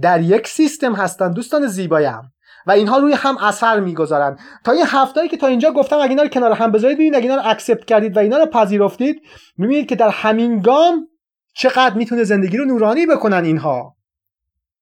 در 0.00 0.20
یک 0.20 0.46
سیستم 0.46 0.94
هستن 0.94 1.32
دوستان 1.32 1.66
زیبایم 1.66 2.32
و 2.66 2.70
اینها 2.70 2.98
روی 2.98 3.12
هم 3.12 3.38
اثر 3.38 3.80
می‌گذارن. 3.80 4.38
تا 4.64 4.72
این 4.72 4.84
هفت 4.86 5.07
تایی 5.07 5.28
که 5.28 5.36
تا 5.36 5.46
اینجا 5.46 5.70
گفتم 5.70 5.96
اگه 5.96 6.10
اینا 6.10 6.22
رو 6.22 6.28
کنار 6.28 6.52
هم 6.52 6.72
بذارید 6.72 6.96
ببینید 6.96 7.14
اگه 7.14 7.22
اینا 7.22 7.36
رو 7.36 7.42
accept 7.44 7.84
کردید 7.84 8.16
و 8.16 8.20
اینا 8.20 8.38
رو 8.38 8.46
پذیرفتید 8.46 9.22
می‌بینید 9.56 9.88
که 9.88 9.96
در 9.96 10.08
همین 10.08 10.60
گام 10.60 11.08
چقدر 11.54 11.94
می‌تونه 11.94 12.24
زندگی 12.24 12.56
رو 12.56 12.64
نورانی 12.64 13.06
بکنن 13.06 13.44
اینها. 13.44 13.96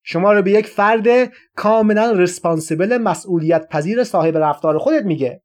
شما 0.02 0.32
رو 0.32 0.42
به 0.42 0.50
یک 0.50 0.66
فرد 0.66 1.32
کاملا 1.56 2.10
responsible 2.10 2.98
مسئولیت 2.98 3.68
پذیر 3.68 4.04
صاحب 4.04 4.36
رفتار 4.36 4.78
خودت 4.78 5.04
میگه. 5.04 5.42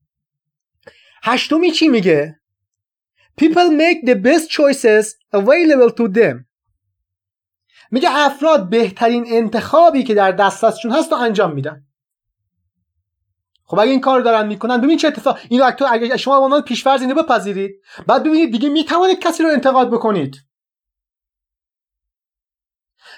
هشتمی 1.24 1.72
چی 1.72 1.88
میگه؟ 1.88 2.40
People 3.42 3.70
make 3.84 4.06
the 4.06 4.16
best 4.16 4.50
choices 4.50 5.06
available 5.34 5.92
to 5.98 6.08
them. 6.14 6.46
میگه 7.92 8.10
افراد 8.12 8.70
بهترین 8.70 9.26
انتخابی 9.28 10.04
که 10.04 10.14
در 10.14 10.32
دسترسشون 10.32 10.92
هست 10.92 11.12
رو 11.12 11.18
انجام 11.18 11.54
میدن. 11.54 11.86
خب 13.66 13.80
اگه 13.80 13.92
این 13.92 14.02
کار 14.02 14.22
دارن 14.22 14.48
می‌کنن 14.48 14.82
ببین 14.82 14.98
چه 14.98 15.08
اتفاق 15.08 15.40
اینو 15.50 15.72
تو 15.72 15.86
اگه 15.92 16.18
شما 16.18 16.40
به 16.40 16.46
عنوان 16.46 16.62
پیشفرض 16.62 17.02
اینو 17.02 17.24
بپذیرید 17.24 17.82
بعد 18.08 18.24
ببینید 18.24 18.52
دیگه 18.52 18.70
می‌توانید 18.70 19.20
کسی 19.20 19.44
رو 19.44 19.50
انتقاد 19.50 19.92
بکنید. 19.92 20.36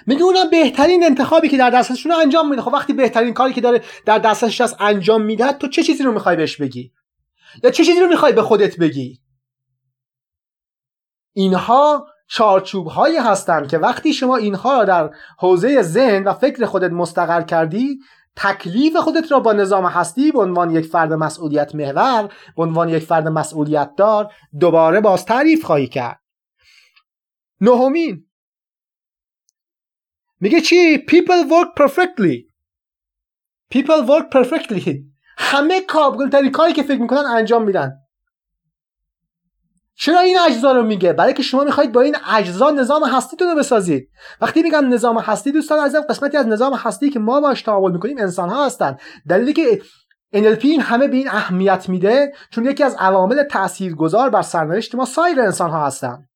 میگه 0.06 0.22
اونا 0.22 0.44
بهترین 0.44 1.04
انتخابی 1.04 1.48
که 1.48 1.56
در 1.56 1.70
دسترسشون 1.70 2.12
انجام 2.12 2.50
میده. 2.50 2.62
خب 2.62 2.72
وقتی 2.72 2.92
بهترین 2.92 3.34
کاری 3.34 3.52
که 3.52 3.60
داره 3.60 3.82
در 4.06 4.18
دستش 4.18 4.60
هست 4.60 4.76
انجام 4.80 5.22
میده 5.22 5.52
تو 5.52 5.68
چه 5.68 5.82
چیزی 5.82 6.02
رو 6.02 6.12
می‌خوای 6.12 6.36
بهش 6.36 6.56
بگی؟ 6.56 6.92
یا 7.62 7.70
چه 7.70 7.84
چیزی 7.84 8.00
رو 8.00 8.08
می‌خوای 8.08 8.32
به 8.32 8.42
خودت 8.42 8.76
بگی؟ 8.76 9.20
اینها 11.36 12.06
چارچوب 12.28 12.86
هایی 12.86 13.16
هستند 13.16 13.68
که 13.68 13.78
وقتی 13.78 14.12
شما 14.12 14.36
اینها 14.36 14.78
را 14.78 14.84
در 14.84 15.10
حوزه 15.38 15.82
ذهن 15.82 16.24
و 16.24 16.32
فکر 16.32 16.66
خودت 16.66 16.90
مستقر 16.90 17.42
کردی 17.42 17.98
تکلیف 18.36 18.96
خودت 18.96 19.32
را 19.32 19.40
با 19.40 19.52
نظام 19.52 19.86
هستی 19.86 20.32
به 20.32 20.40
عنوان 20.40 20.70
یک 20.70 20.86
فرد 20.86 21.12
مسئولیت 21.12 21.74
محور 21.74 22.32
به 22.56 22.62
عنوان 22.62 22.88
یک 22.88 23.02
فرد 23.02 23.28
مسئولیت 23.28 23.90
دار 23.96 24.32
دوباره 24.60 25.00
باز 25.00 25.24
تعریف 25.24 25.64
خواهی 25.64 25.86
کرد. 25.86 26.20
نهمین. 27.60 28.26
میگه 30.40 30.60
چی؟ 30.60 30.98
People 30.98 31.50
work 31.50 31.82
perfectly. 31.82 32.52
People 33.74 34.06
work 34.08 34.42
perfectly. 34.42 34.90
همه 35.38 35.80
ترین 36.32 36.50
کاری 36.50 36.72
که 36.72 36.82
فکر 36.82 37.00
می‌کنن 37.00 37.18
انجام 37.18 37.64
میدن. 37.64 38.05
چرا 39.98 40.20
این 40.20 40.38
اجزا 40.38 40.72
رو 40.72 40.82
میگه؟ 40.82 41.12
برای 41.12 41.34
که 41.34 41.42
شما 41.42 41.64
می‌خواید 41.64 41.92
با 41.92 42.00
این 42.00 42.16
اجزا 42.26 42.70
نظام 42.70 43.04
هستیتون 43.04 43.48
رو 43.48 43.54
بسازید. 43.54 44.10
وقتی 44.40 44.62
میگم 44.62 44.88
نظام 44.94 45.18
هستی 45.18 45.52
دوستان 45.52 45.78
عزیزم 45.78 46.00
قسمتی 46.00 46.36
از 46.36 46.46
نظام 46.46 46.74
هستی 46.74 47.10
که 47.10 47.18
ما 47.18 47.40
باش 47.40 47.62
تعامل 47.62 47.92
می‌کنیم 47.92 48.18
انسان 48.18 48.48
ها 48.48 48.66
هستن. 48.66 48.96
دلیلی 49.28 49.52
که 49.52 49.82
NLP 50.34 50.64
این 50.64 50.80
همه 50.80 51.08
به 51.08 51.16
این 51.16 51.28
اهمیت 51.28 51.88
میده 51.88 52.32
چون 52.50 52.64
یکی 52.64 52.84
از 52.84 52.96
عوامل 52.98 53.42
تاثیرگذار 53.42 54.30
بر 54.30 54.42
سرنوشت 54.42 54.94
ما 54.94 55.04
سایر 55.04 55.40
انسان 55.40 55.70
ها 55.70 55.86
هستن. 55.86 56.28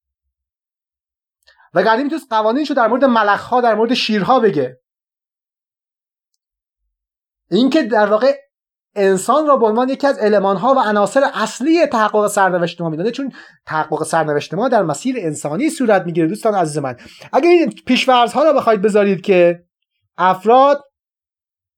و 1.73 1.83
گردی 1.83 2.03
می‌تونست 2.03 2.27
قوانینشو 2.29 2.73
در 2.73 2.87
مورد 2.87 3.05
ملخ 3.05 3.43
ها 3.43 3.61
در 3.61 3.75
مورد 3.75 3.93
شیرها 3.93 4.39
بگه. 4.39 4.77
اینکه 7.51 7.83
در 7.83 8.05
واقع 8.05 8.37
انسان 8.95 9.47
را 9.47 9.57
به 9.57 9.65
عنوان 9.65 9.89
یکی 9.89 10.07
از 10.07 10.19
علمان 10.19 10.57
ها 10.57 10.73
و 10.73 10.79
عناصر 10.79 11.23
اصلی 11.33 11.85
تحقق 11.85 12.27
سرنوشت 12.27 12.81
ما 12.81 12.89
می‌دونه 12.89 13.11
چون 13.11 13.33
تحقق 13.65 14.03
سرنوشت 14.03 14.53
ما 14.53 14.69
در 14.69 14.83
مسیر 14.83 15.15
انسانی 15.19 15.69
صورت 15.69 16.05
می‌گیره 16.05 16.27
دوستان 16.27 16.55
عزیز 16.55 16.77
من. 16.77 16.97
اگر 17.33 17.49
این 17.49 17.73
پیشورز 17.85 18.33
ها 18.33 18.43
را 18.43 18.53
بخواید 18.53 18.81
بذارید 18.81 19.21
که 19.21 19.63
افراد 20.17 20.83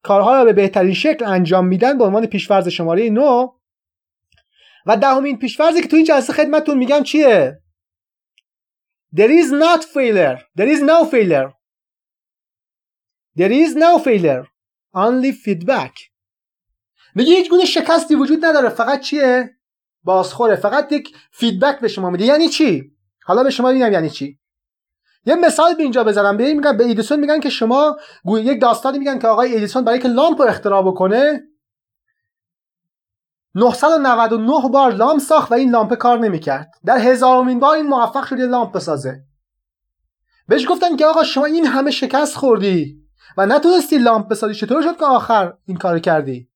کارها 0.03 0.37
را 0.37 0.45
به 0.45 0.53
بهترین 0.53 0.93
شکل 0.93 1.25
انجام 1.25 1.67
میدن 1.67 1.97
به 1.97 2.03
عنوان 2.03 2.25
پیشورز 2.25 2.67
شماره 2.67 3.09
9 3.09 3.49
و 4.85 4.97
دهمین 4.97 5.37
پیشورزی 5.37 5.81
که 5.81 5.87
تو 5.87 5.95
این 5.95 6.05
جلسه 6.05 6.33
خدمتتون 6.33 6.77
میگم 6.77 7.03
چیه؟ 7.03 7.59
There 9.15 9.29
is 9.29 9.51
not 9.51 9.83
failure. 9.83 10.39
There 10.57 10.69
is 10.75 10.81
no 10.81 11.05
failure. 11.05 11.53
There 13.37 13.51
is 13.51 13.75
no 13.75 13.99
failure. 13.99 14.45
Only 14.95 15.31
feedback. 15.31 16.12
میگه 17.15 17.33
هیچ 17.33 17.49
گونه 17.49 17.65
شکستی 17.65 18.15
وجود 18.15 18.45
نداره 18.45 18.69
فقط 18.69 18.99
چیه؟ 18.99 19.57
بازخورده 20.03 20.55
فقط 20.55 20.91
یک 20.91 21.15
feedback 21.31 21.79
به 21.79 21.87
شما 21.87 22.09
میده. 22.09 22.25
یعنی 22.25 22.49
چی؟ 22.49 22.91
حالا 23.25 23.43
به 23.43 23.49
شما 23.49 23.69
ببینم 23.69 23.91
یعنی 23.91 24.09
چی؟ 24.09 24.39
یه 25.25 25.35
مثال 25.35 25.75
به 25.75 25.83
اینجا 25.83 26.03
بزنم. 26.03 26.37
به 26.37 26.53
میگن 26.53 26.77
به 26.77 26.83
ایدیسون 26.83 27.19
میگن 27.19 27.39
که 27.39 27.49
شما 27.49 27.97
یک 28.25 28.61
داستانی 28.61 28.99
میگن 28.99 29.19
که 29.19 29.27
آقای 29.27 29.53
ایدیسون 29.53 29.83
برای 29.83 29.99
که 29.99 30.07
لامپ 30.07 30.41
رو 30.41 30.47
اختراع 30.47 30.81
بکنه 30.81 31.41
999 33.55 34.69
بار 34.69 34.93
لامپ 34.93 35.21
ساخت 35.21 35.51
و 35.51 35.55
این 35.55 35.71
لامپ 35.71 35.93
کار 35.93 36.19
نمی‌کرد. 36.19 36.71
در 36.85 36.97
هزارمین 36.97 37.59
بار 37.59 37.75
این 37.75 37.87
موفق 37.87 38.25
شد 38.25 38.39
یه 38.39 38.45
لامپ 38.45 38.71
بسازه. 38.71 39.23
بهش 40.47 40.69
گفتن 40.69 40.95
که 40.95 41.05
آقا 41.05 41.23
شما 41.23 41.45
این 41.45 41.65
همه 41.65 41.91
شکست 41.91 42.35
خوردی 42.35 42.97
و 43.37 43.45
نتونستی 43.45 43.97
لامپ 43.97 44.27
بسازی. 44.27 44.53
چطور 44.53 44.81
شد 44.81 44.97
که 44.97 45.05
آخر 45.05 45.53
این 45.65 45.77
کار 45.77 45.99
کردی؟ 45.99 46.49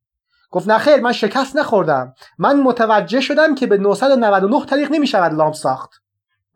گفت 0.49 0.67
نه 0.67 0.77
خیر 0.77 0.99
من 1.01 1.11
شکست 1.11 1.55
نخوردم. 1.55 2.13
من 2.37 2.59
متوجه 2.59 3.21
شدم 3.21 3.55
که 3.55 3.67
به 3.67 3.77
999 3.77 4.65
طریق 4.65 4.91
نمی‌شود 4.91 5.33
لامپ 5.33 5.53
ساخت. 5.53 6.01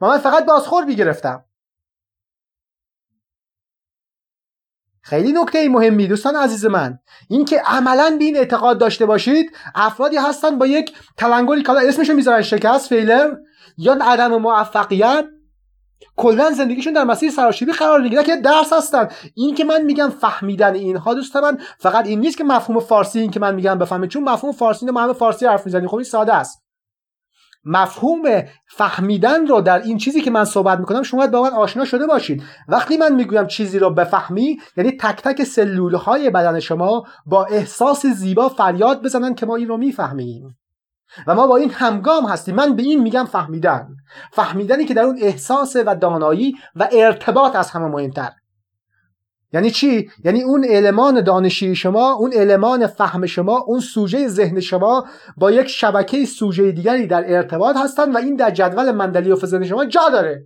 و 0.01 0.07
من 0.07 0.17
فقط 0.17 0.45
بازخور 0.45 0.85
گرفتم 0.85 1.45
خیلی 5.01 5.31
نکته 5.31 5.69
مهمی 5.69 6.07
دوستان 6.07 6.35
عزیز 6.35 6.65
من. 6.65 6.99
اینکه 7.29 7.61
عملا 7.65 8.15
به 8.19 8.25
این 8.25 8.37
اعتقاد 8.37 8.77
داشته 8.77 9.05
باشید 9.05 9.51
افرادی 9.75 10.17
هستن 10.17 10.57
با 10.57 10.65
یک 10.65 10.97
تلنگری 11.17 11.63
که 11.63 11.71
اسمشو 11.71 12.13
می‌ذارن 12.13 12.41
شکست 12.41 12.89
فیلر 12.89 13.35
یا 13.77 13.97
عدم 14.01 14.37
موفقیت 14.37 15.25
کلا 16.15 16.51
زندگیشون 16.51 16.93
در 16.93 17.03
مسیر 17.03 17.31
سراشیبی 17.31 17.71
قرار 17.71 18.01
می‌گیره. 18.01 18.23
که 18.23 18.35
درس 18.35 18.73
هستن. 18.73 19.07
این 19.35 19.55
که 19.55 19.63
من 19.63 19.81
میگم 19.81 20.09
فهمیدن 20.09 20.73
اینها 20.73 21.13
دوست 21.13 21.35
من 21.35 21.57
فقط 21.79 22.07
این 22.07 22.19
نیست 22.19 22.37
که 22.37 22.43
مفهوم 22.43 22.79
فارسی 22.79 23.19
این 23.19 23.31
که 23.31 23.39
من 23.39 23.55
میگم 23.55 23.77
بفهمید 23.77 24.09
چون 24.09 24.23
مفهوم 24.23 24.53
فارسی 24.53 24.85
ما 24.85 25.01
همه 25.01 25.13
فارسی 25.13 25.45
حرف 25.45 25.65
می‌زنیم. 25.65 25.87
خب 25.87 25.95
این 25.95 26.03
ساده 26.03 26.33
است. 26.33 26.63
مفهوم 27.65 28.21
فهمیدن 28.67 29.47
رو 29.47 29.61
در 29.61 29.81
این 29.81 29.97
چیزی 29.97 30.21
که 30.21 30.31
من 30.31 30.45
صحبت 30.45 30.79
می‌کنم 30.79 31.03
شما 31.03 31.19
باید 31.19 31.31
با 31.31 31.43
من 31.43 31.49
آشنا 31.49 31.85
شده 31.85 32.07
باشید. 32.07 32.43
وقتی 32.67 32.97
من 32.97 33.15
می‌گویم 33.15 33.47
چیزی 33.47 33.79
رو 33.79 33.89
بفهمی 33.89 34.57
یعنی 34.77 34.91
تک 34.91 35.21
تک 35.21 35.43
سلول 35.43 35.95
های 35.95 36.29
بدن 36.29 36.59
شما 36.59 37.05
با 37.25 37.45
احساس 37.45 38.05
زیبا 38.05 38.49
فریاد 38.49 39.03
بزنن 39.03 39.35
که 39.35 39.45
ما 39.45 39.55
این 39.55 39.67
رو 39.67 39.77
می‌فهمیم. 39.77 40.57
و 41.27 41.35
ما 41.35 41.47
با 41.47 41.57
این 41.57 41.69
همگام 41.69 42.25
هستیم. 42.25 42.55
من 42.55 42.75
به 42.75 42.83
این 42.83 43.01
میگم 43.01 43.25
فهمیدن. 43.25 43.87
فهمیدنی 44.31 44.85
که 44.85 44.93
در 44.93 45.03
اون 45.03 45.17
احساس 45.21 45.75
و 45.85 45.95
دانایی 45.95 46.55
و 46.75 46.89
ارتباط 46.91 47.55
از 47.55 47.71
همه 47.71 47.85
مهمتر. 47.85 48.31
یعنی 49.53 49.71
چی؟ 49.71 50.09
یعنی 50.23 50.43
اون 50.43 50.65
المان 50.69 51.23
دانشی 51.23 51.75
شما 51.75 52.11
اون 52.13 52.31
المان 52.35 52.87
فهم 52.87 53.25
شما 53.25 53.57
اون 53.57 53.79
سوژه 53.79 54.27
ذهن 54.27 54.59
شما 54.59 55.05
با 55.37 55.51
یک 55.51 55.67
شبکه 55.67 56.25
سوژه 56.25 56.71
دیگری 56.71 57.07
در 57.07 57.35
ارتباط 57.35 57.75
هستن 57.77 58.11
و 58.11 58.17
این 58.17 58.35
در 58.35 58.51
جدول 58.51 58.91
مندلی 58.91 59.31
و 59.31 59.35
ذهن 59.35 59.65
شما 59.65 59.85
جا 59.85 60.09
داره. 60.11 60.45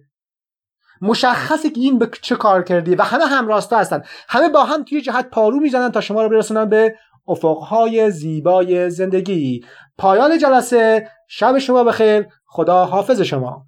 مشخصه 1.02 1.70
که 1.70 1.82
این 1.82 2.00
به 2.00 2.10
چه 2.22 2.36
کار 2.36 2.64
کردی 2.64 2.96
و 2.96 3.02
همه 3.02 3.26
همراستا 3.26 3.78
هستن. 3.78 4.04
همه 4.30 4.50
با 4.50 4.64
هم 4.64 4.84
توی 4.84 5.02
جهت 5.02 5.30
پارو 5.30 5.60
می‌زنن 5.60 5.92
تا 5.92 6.02
شما 6.02 6.24
رو 6.24 6.30
برسونن 6.30 6.66
به 6.66 6.96
افقهای 7.28 8.12
زیبای 8.12 8.90
زندگی. 8.90 9.66
پایان 9.98 10.38
جلسه. 10.38 11.10
شب 11.28 11.58
شما 11.58 11.84
بخیر. 11.84 12.26
خدا 12.46 12.86
حافظ 12.86 13.22
شما. 13.22 13.66